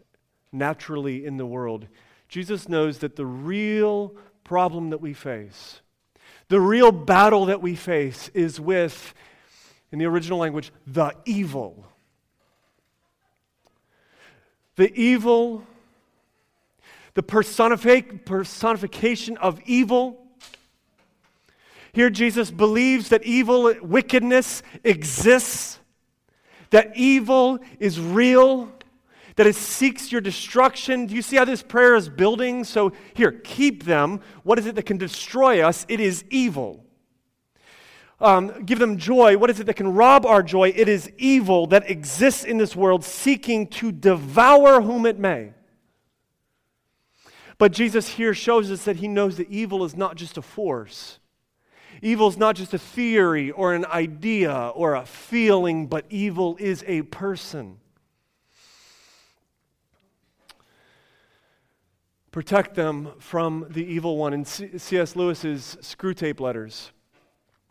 [0.52, 1.88] naturally in the world.
[2.30, 5.82] Jesus knows that the real problem that we face,
[6.48, 9.14] the real battle that we face, is with,
[9.92, 11.86] in the original language, the evil
[14.76, 15.64] the evil,
[17.14, 20.25] the personific, personification of evil.
[21.96, 25.80] Here, Jesus believes that evil, wickedness exists,
[26.70, 28.72] that evil is real,
[29.38, 31.08] that it seeks your destruction.
[31.08, 32.64] Do you see how this prayer is building?
[32.64, 34.22] So, here, keep them.
[34.44, 35.86] What is it that can destroy us?
[35.90, 36.86] It is evil
[38.20, 39.38] um, give them joy.
[39.38, 40.74] What is it that can rob our joy?
[40.76, 45.52] It is evil that exists in this world, seeking to devour whom it may.
[47.58, 51.20] But Jesus here shows us that he knows that evil is not just a force.
[52.02, 56.84] Evil is not just a theory or an idea or a feeling, but evil is
[56.88, 57.78] a person.
[62.32, 64.34] Protect them from the evil one.
[64.34, 65.16] In C.S.
[65.16, 66.92] Lewis's Screwtape Letters,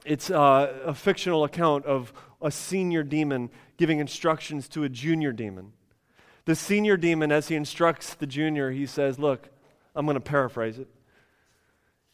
[0.06, 5.72] it's uh, a fictional account of a senior demon giving instructions to a junior demon.
[6.46, 9.48] The senior demon, as he instructs the junior, he says, Look,
[9.94, 10.88] I'm going to paraphrase it.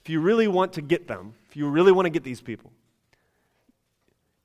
[0.03, 2.71] If you really want to get them, if you really want to get these people,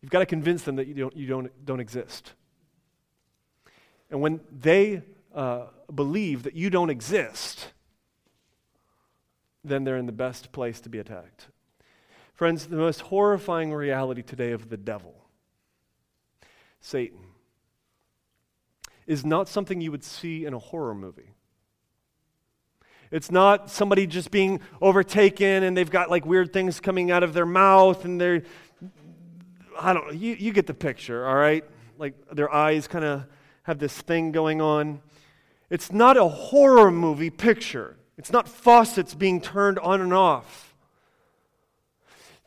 [0.01, 2.33] you've got to convince them that you don't, you don't, don't exist.
[4.09, 5.03] And when they
[5.35, 7.67] uh, believe that you don't exist,
[9.63, 11.49] then they're in the best place to be attacked.
[12.33, 15.13] Friends, the most horrifying reality today of the devil,
[16.81, 17.19] Satan,
[19.05, 21.34] is not something you would see in a horror movie.
[23.15, 27.33] It's not somebody just being overtaken and they've got like weird things coming out of
[27.33, 28.43] their mouth and they're,
[29.79, 31.63] I don't know, you, you get the picture, all right?
[31.97, 33.23] Like their eyes kind of
[33.63, 34.99] have this thing going on.
[35.69, 37.95] It's not a horror movie picture.
[38.17, 40.75] It's not faucets being turned on and off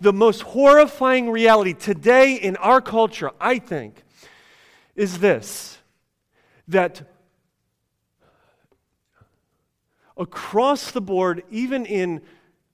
[0.02, 4.02] the most horrifying reality today in our culture, I think,
[4.94, 5.78] is this
[6.68, 7.02] that
[10.18, 12.22] across the board, even in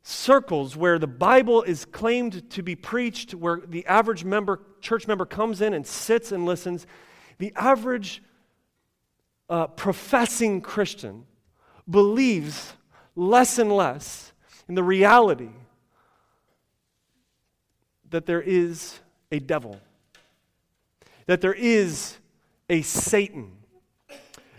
[0.03, 5.25] circles where the Bible is claimed to be preached, where the average member, church member
[5.25, 6.87] comes in and sits and listens,
[7.39, 8.23] the average
[9.49, 11.25] uh, professing Christian
[11.89, 12.75] believes
[13.17, 14.33] less and less
[14.69, 15.51] in the reality
[18.11, 19.01] that there is
[19.33, 19.81] a devil,
[21.27, 22.17] that there is
[22.69, 23.53] a Satan.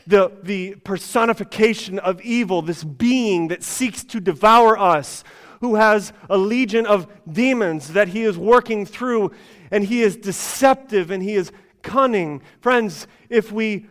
[0.07, 5.23] The, the personification of evil, this being that seeks to devour us,
[5.61, 9.31] who has a legion of demons that he is working through,
[9.71, 11.51] and he is deceptive and he is
[11.81, 12.41] cunning.
[12.61, 13.87] Friends, if we,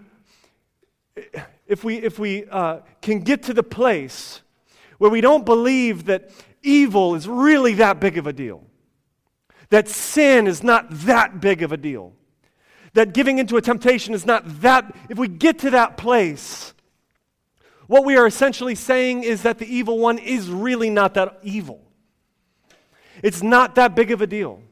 [1.66, 4.42] if we, if we uh, can get to the place
[4.98, 6.30] where we don't believe that
[6.62, 8.64] evil is really that big of a deal,
[9.70, 12.12] that sin is not that big of a deal.
[12.94, 16.72] That giving into a temptation is not that, if we get to that place,
[17.86, 21.80] what we are essentially saying is that the evil one is really not that evil.
[23.22, 24.62] It's not that big of a deal.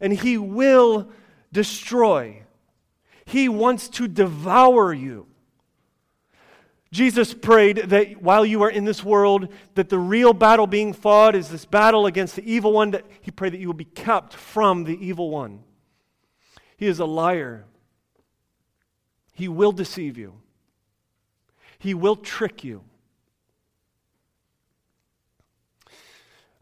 [0.00, 1.10] And he will
[1.52, 2.42] destroy,
[3.24, 5.26] he wants to devour you.
[6.92, 11.34] Jesus prayed that while you are in this world, that the real battle being fought
[11.34, 14.34] is this battle against the evil one, that he prayed that you will be kept
[14.34, 15.64] from the evil one.
[16.84, 17.64] He is a liar.
[19.32, 20.34] He will deceive you.
[21.78, 22.82] He will trick you.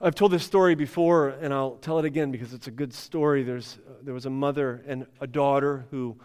[0.01, 3.43] I've told this story before, and I'll tell it again because it's a good story.
[3.43, 6.17] There's, uh, there was a mother and a daughter who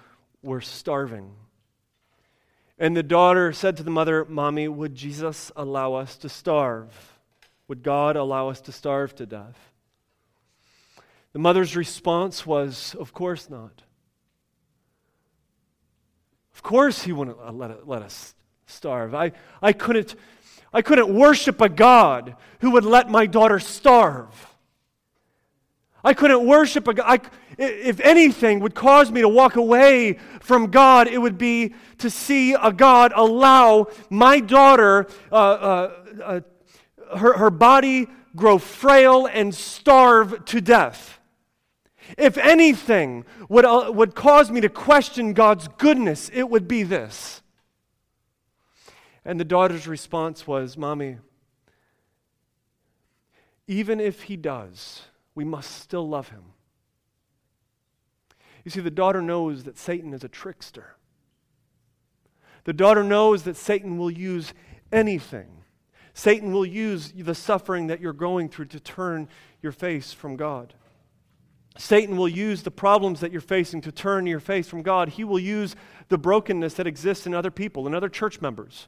[0.43, 1.31] were starving.
[2.77, 6.93] And the daughter said to the mother, Mommy, would Jesus allow us to starve?
[7.67, 9.57] Would God allow us to starve to death?
[11.33, 13.81] The mother's response was, Of course not.
[16.57, 18.33] Of course, He wouldn't let, let us
[18.65, 19.13] starve.
[19.13, 19.31] I,
[19.61, 20.15] I, couldn't,
[20.73, 24.55] I couldn't worship a God who would let my daughter starve.
[26.03, 27.29] I couldn't worship a God.
[27.59, 32.55] If anything would cause me to walk away from God, it would be to see
[32.55, 35.91] a God allow my daughter, uh, uh,
[36.23, 36.39] uh,
[37.19, 41.16] her, her body grow frail and starve to death.
[42.17, 47.41] If anything would, uh, would cause me to question God's goodness, it would be this.
[49.25, 51.17] And the daughter's response was, Mommy,
[53.67, 55.01] even if he does,
[55.35, 56.43] we must still love him.
[58.63, 60.95] You see, the daughter knows that Satan is a trickster.
[62.63, 64.53] The daughter knows that Satan will use
[64.91, 65.47] anything.
[66.13, 69.29] Satan will use the suffering that you're going through to turn
[69.61, 70.73] your face from God.
[71.77, 75.09] Satan will use the problems that you're facing to turn your face from God.
[75.09, 75.75] He will use
[76.09, 78.87] the brokenness that exists in other people and other church members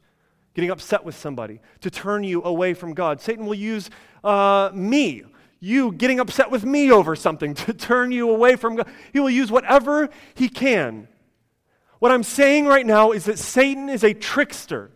[0.60, 3.22] getting upset with somebody, to turn you away from God.
[3.22, 3.90] Satan will use
[4.24, 5.24] uh, me,
[5.62, 8.88] you getting upset with me over something, to turn you away from God.
[9.14, 11.08] He will use whatever he can.
[12.00, 14.92] What I'm saying right now is that Satan is a trickster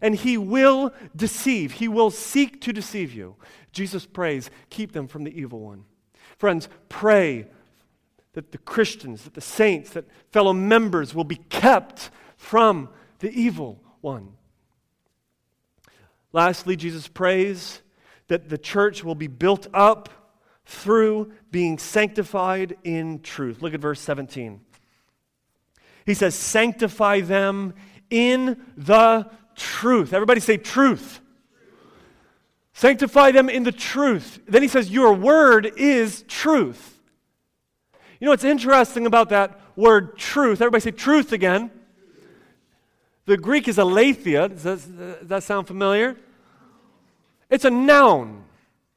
[0.00, 1.72] and he will deceive.
[1.72, 3.36] He will seek to deceive you.
[3.72, 5.84] Jesus prays, keep them from the evil one.
[6.36, 7.46] Friends, pray
[8.34, 12.88] that the Christians, that the saints, that fellow members will be kept from
[13.20, 14.32] the evil one.
[16.32, 17.80] Lastly, Jesus prays
[18.28, 20.08] that the church will be built up
[20.66, 23.62] through being sanctified in truth.
[23.62, 24.60] Look at verse 17.
[26.06, 27.74] He says, Sanctify them
[28.10, 30.12] in the truth.
[30.12, 31.20] Everybody say truth.
[32.74, 34.40] Sanctify them in the truth.
[34.48, 37.00] Then he says, Your word is truth.
[38.18, 40.60] You know what's interesting about that word truth?
[40.60, 41.70] Everybody say truth again.
[43.26, 44.48] The Greek is aletheia.
[44.48, 46.16] Does that, does that sound familiar?
[47.48, 48.44] It's a noun,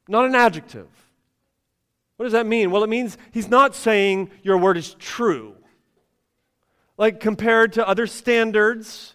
[0.07, 0.87] not an adjective.
[2.17, 2.71] What does that mean?
[2.71, 5.53] Well, it means he's not saying your word is true.
[6.97, 9.13] Like compared to other standards,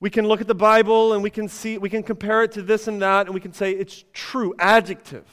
[0.00, 2.62] we can look at the Bible and we can see, we can compare it to
[2.62, 5.24] this and that, and we can say it's true, adjective.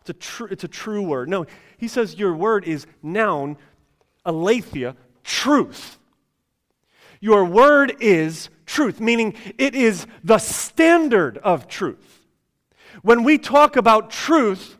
[0.00, 1.28] It's a, true, it's a true word.
[1.28, 1.46] No,
[1.78, 3.56] he says your word is noun,
[4.24, 5.98] aletheia, truth.
[7.20, 12.24] Your word is truth, meaning it is the standard of truth.
[13.02, 14.76] When we talk about truth,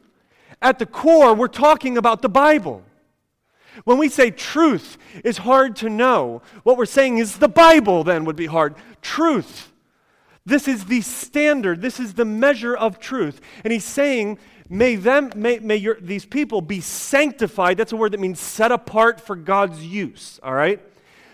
[0.63, 2.83] at the core, we're talking about the Bible.
[3.85, 8.25] When we say truth is hard to know, what we're saying is the Bible then
[8.25, 8.75] would be hard.
[9.03, 9.73] Truth.
[10.45, 13.41] This is the standard, this is the measure of truth.
[13.65, 17.77] And he's saying, may them, may, may your, these people be sanctified.
[17.77, 20.81] That's a word that means set apart for God's use, all right?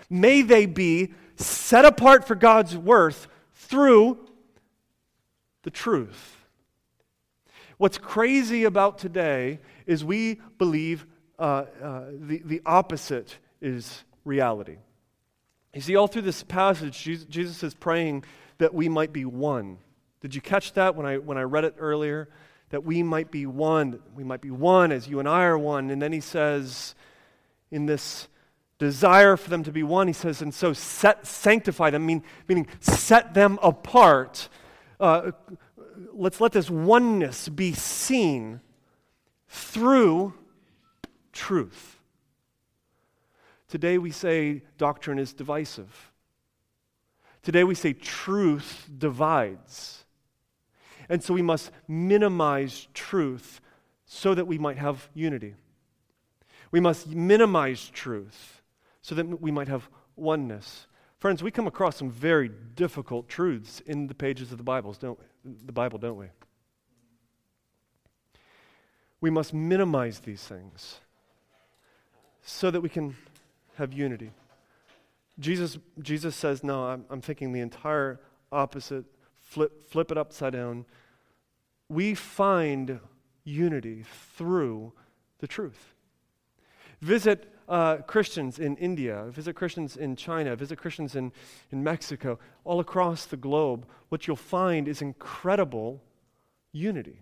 [0.09, 4.19] May they be set apart for God's worth through
[5.63, 6.39] the truth.
[7.77, 11.07] What's crazy about today is we believe
[11.43, 14.77] uh, uh, the, the opposite is reality.
[15.75, 18.23] You see, all through this passage, Jesus, is praying
[18.59, 19.79] that we might be one.
[20.21, 22.29] Did you catch that when I, when I read it earlier?
[22.71, 23.99] That we might be one.
[24.15, 25.91] We might be one as you and I are one.
[25.91, 26.95] And then he says,
[27.73, 28.29] in this
[28.79, 32.69] desire for them to be one, he says, and so set, sanctify them, mean, meaning
[32.79, 34.49] set them apart.
[35.01, 35.33] Uh,
[36.13, 38.61] let's let this oneness be seen
[39.49, 40.35] through
[41.33, 41.99] truth.
[43.69, 46.13] Today we say doctrine is divisive.
[47.43, 50.05] Today we say truth divides.
[51.09, 53.61] And so we must minimize truth
[54.05, 55.55] so that we might have unity.
[56.71, 58.63] We must minimize truth
[59.01, 60.87] so that we might have oneness.
[61.19, 65.19] Friends, we come across some very difficult truths in the pages of the Bibles, don't
[65.19, 65.25] we?
[65.65, 66.27] the Bible, don't we?
[69.21, 71.01] We must minimize these things
[72.43, 73.17] so that we can
[73.77, 74.31] have unity.
[75.39, 78.21] Jesus, Jesus says, No, I'm, I'm thinking the entire
[78.51, 79.05] opposite.
[79.39, 80.85] Flip, flip it upside down.
[81.89, 83.01] We find
[83.45, 84.05] unity
[84.37, 84.93] through
[85.39, 85.95] the truth.
[87.01, 91.33] Visit uh, Christians in India, visit Christians in China, visit Christians in,
[91.71, 96.03] in Mexico, all across the globe, what you'll find is incredible
[96.73, 97.21] unity.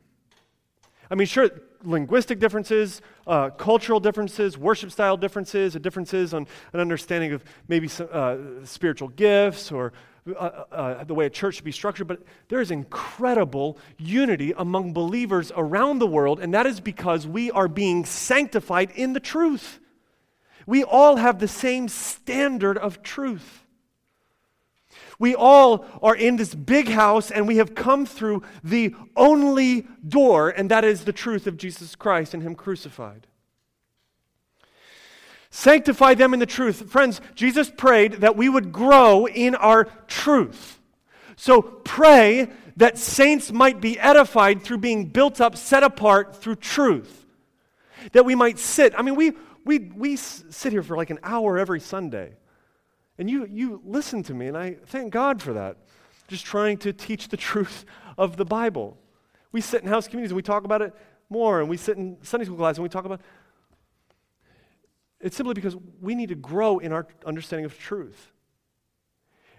[1.11, 1.51] I mean, sure,
[1.83, 8.09] linguistic differences, uh, cultural differences, worship style differences, differences on an understanding of maybe some,
[8.13, 9.93] uh, spiritual gifts or
[10.27, 14.53] uh, uh, uh, the way a church should be structured, but there is incredible unity
[14.59, 19.21] among believers around the world, and that is because we are being sanctified in the
[19.21, 19.81] truth.
[20.67, 23.65] we all have the same standard of truth.
[25.21, 30.49] We all are in this big house and we have come through the only door,
[30.49, 33.27] and that is the truth of Jesus Christ and Him crucified.
[35.51, 36.91] Sanctify them in the truth.
[36.91, 40.81] Friends, Jesus prayed that we would grow in our truth.
[41.37, 47.27] So pray that saints might be edified through being built up, set apart through truth.
[48.13, 48.95] That we might sit.
[48.97, 49.33] I mean, we,
[49.67, 52.37] we, we sit here for like an hour every Sunday.
[53.21, 55.77] And you, you listen to me, and I thank God for that.
[56.27, 57.85] Just trying to teach the truth
[58.17, 58.97] of the Bible.
[59.53, 60.95] We sit in house communities and we talk about it
[61.29, 63.21] more, and we sit in Sunday school class and we talk about
[65.21, 68.33] it's simply because we need to grow in our understanding of truth.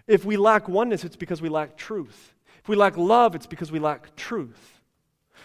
[0.08, 2.34] If we lack oneness, it's because we lack truth.
[2.64, 4.80] If we lack love, it's because we lack truth.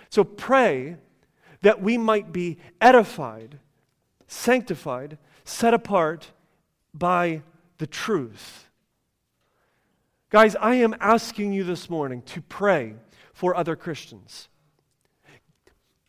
[0.10, 0.98] So pray
[1.62, 3.60] that we might be edified,
[4.26, 6.32] sanctified, set apart
[6.96, 7.44] by
[7.78, 8.70] the truth.
[10.30, 12.96] Guys, I am asking you this morning to pray
[13.34, 14.50] for other Christians.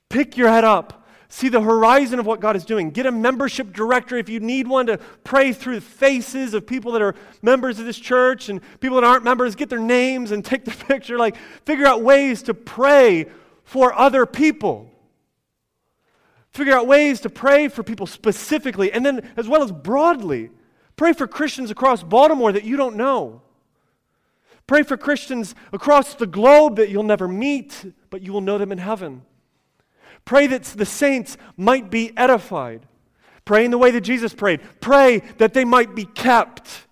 [0.09, 0.99] Pick your head up
[1.29, 2.91] see the horizon of what God is doing.
[2.91, 6.93] Get a membership directory if you need one to pray through the faces of people
[6.93, 9.55] that are members of this church and people that aren't members.
[9.55, 11.19] Get their names and take their picture.
[11.19, 13.27] Like, figure out ways to pray
[13.63, 14.91] for other people.
[16.51, 20.51] Figure out ways to pray for people specifically and then as well as broadly.
[20.99, 23.41] Pray for Christians across Baltimore that you don't know.
[24.67, 28.73] Pray for Christians across the globe that you'll never meet, but you will know them
[28.73, 29.23] in heaven.
[30.27, 32.87] Pray that the saints might be edified.
[33.45, 34.61] Pray in the way that Jesus prayed.
[34.81, 36.87] Pray that they might be kept.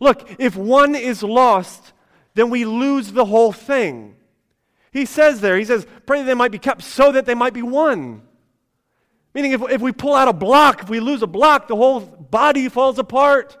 [0.00, 1.92] Look, if one is lost,
[2.34, 4.14] then we lose the whole thing.
[4.92, 7.54] He says there, he says, pray that they might be kept so that they might
[7.54, 8.22] be one.
[9.34, 12.00] Meaning, if, if we pull out a block, if we lose a block, the whole
[12.00, 13.56] body falls apart.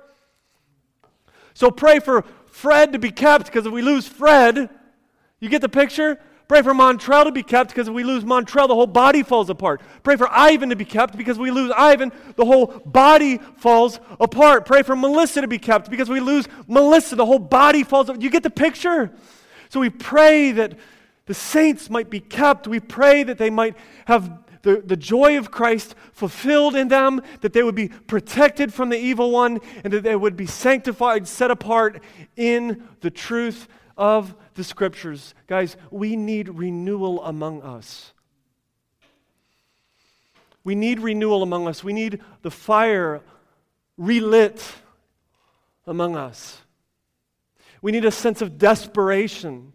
[1.52, 4.70] So pray for Fred to be kept because if we lose Fred,
[5.40, 6.20] you get the picture?
[6.46, 9.48] Pray for Montrell to be kept because if we lose Montrell, the whole body falls
[9.48, 9.80] apart.
[10.02, 14.66] Pray for Ivan to be kept because we lose Ivan, the whole body falls apart.
[14.66, 18.22] Pray for Melissa to be kept because we lose Melissa, the whole body falls apart.
[18.22, 19.10] You get the picture?
[19.70, 20.78] So we pray that
[21.26, 22.68] the saints might be kept.
[22.68, 27.52] We pray that they might have the, the joy of Christ fulfilled in them, that
[27.52, 31.50] they would be protected from the evil one, and that they would be sanctified, set
[31.50, 32.02] apart
[32.36, 35.34] in the truth of the scriptures.
[35.46, 38.12] Guys, we need renewal among us.
[40.64, 41.84] We need renewal among us.
[41.84, 43.20] We need the fire
[43.98, 44.66] relit
[45.86, 46.62] among us.
[47.82, 49.74] We need a sense of desperation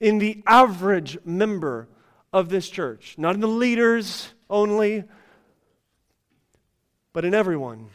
[0.00, 1.88] in the average member
[2.34, 5.04] of this church, not in the leaders only,
[7.12, 7.86] but in everyone.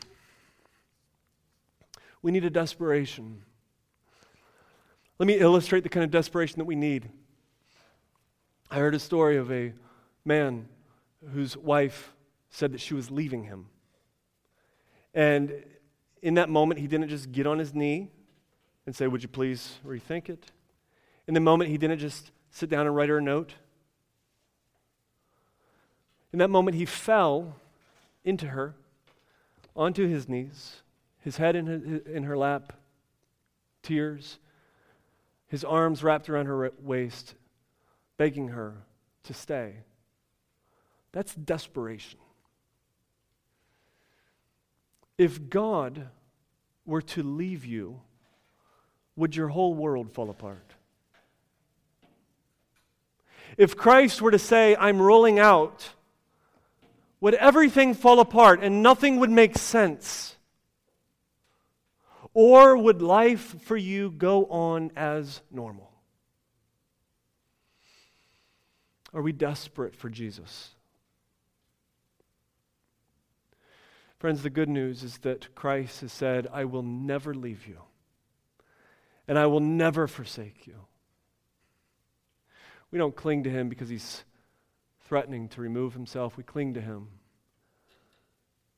[2.22, 3.42] We need a desperation.
[5.20, 7.10] Let me illustrate the kind of desperation that we need.
[8.72, 9.74] I heard a story of a
[10.24, 10.70] man
[11.34, 12.14] whose wife
[12.50, 13.66] said that she was leaving him.
[15.14, 15.66] And
[16.22, 18.10] in that moment, he didn't just get on his knee
[18.86, 20.46] and say, Would you please rethink it?
[21.28, 23.56] In the moment, he didn't just sit down and write her a note.
[26.32, 27.56] In that moment, he fell
[28.24, 28.76] into her,
[29.76, 30.82] onto his knees,
[31.20, 32.74] his head in, his, in her lap,
[33.82, 34.40] tears
[35.50, 37.34] his arms wrapped around her waist,
[38.18, 38.76] begging her
[39.24, 39.78] to stay.
[41.12, 42.20] That's desperation.
[45.18, 46.08] If God
[46.86, 48.00] were to leave you,
[49.16, 50.76] would your whole world fall apart?
[53.58, 55.90] If Christ were to say, I'm rolling out,
[57.22, 60.36] would everything fall apart and nothing would make sense?
[62.34, 65.92] Or would life for you go on as normal?
[69.14, 70.70] Are we desperate for Jesus?
[74.20, 77.80] Friends, the good news is that Christ has said, I will never leave you,
[79.28, 80.76] and I will never forsake you.
[82.92, 84.24] We don't cling to him because he's
[85.10, 86.38] threatening to remove himself.
[86.38, 87.08] We cling to him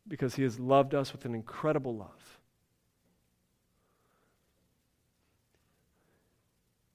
[0.08, 2.40] because he has loved us with an incredible love.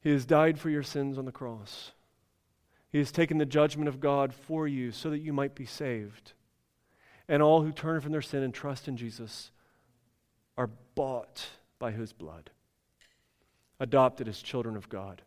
[0.01, 1.93] He has died for your sins on the cross.
[2.91, 6.33] He has taken the judgment of God for you so that you might be saved.
[7.29, 9.51] And all who turn from their sin and trust in Jesus
[10.57, 11.47] are bought
[11.79, 12.49] by his blood,
[13.79, 15.21] adopted as children of God.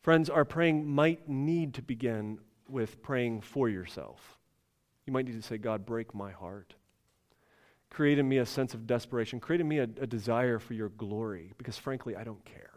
[0.00, 2.38] Friends, our praying might need to begin
[2.68, 4.38] with praying for yourself.
[5.06, 6.74] You might need to say, God, break my heart.
[7.90, 9.40] Create in me a sense of desperation.
[9.40, 12.68] Create in me a, a desire for your glory, because frankly, I don't care.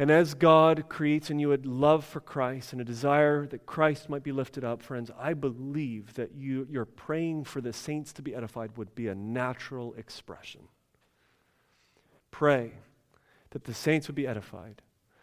[0.00, 4.08] And as God creates in you a love for Christ and a desire that Christ
[4.08, 8.22] might be lifted up, friends, I believe that you, your praying for the saints to
[8.22, 10.62] be edified would be a natural expression.
[12.30, 12.72] Pray
[13.50, 14.82] that the saints would be edified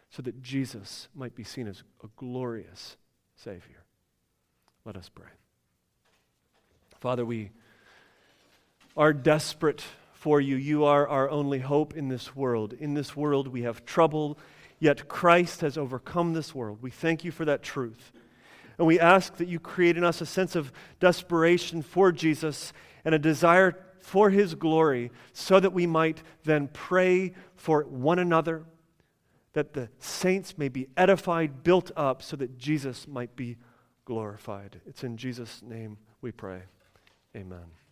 [0.09, 2.97] so that Jesus might be seen as a glorious
[3.35, 3.83] Savior.
[4.85, 5.27] Let us pray.
[6.99, 7.51] Father, we
[8.95, 10.55] are desperate for you.
[10.55, 12.73] You are our only hope in this world.
[12.73, 14.39] In this world, we have trouble,
[14.79, 16.79] yet Christ has overcome this world.
[16.81, 18.11] We thank you for that truth.
[18.77, 22.73] And we ask that you create in us a sense of desperation for Jesus
[23.03, 28.63] and a desire for his glory so that we might then pray for one another,
[29.53, 33.57] that the saints may be edified, built up, so that Jesus might be
[34.05, 34.79] glorified.
[34.85, 36.61] It's in Jesus' name we pray.
[37.35, 37.84] Amen.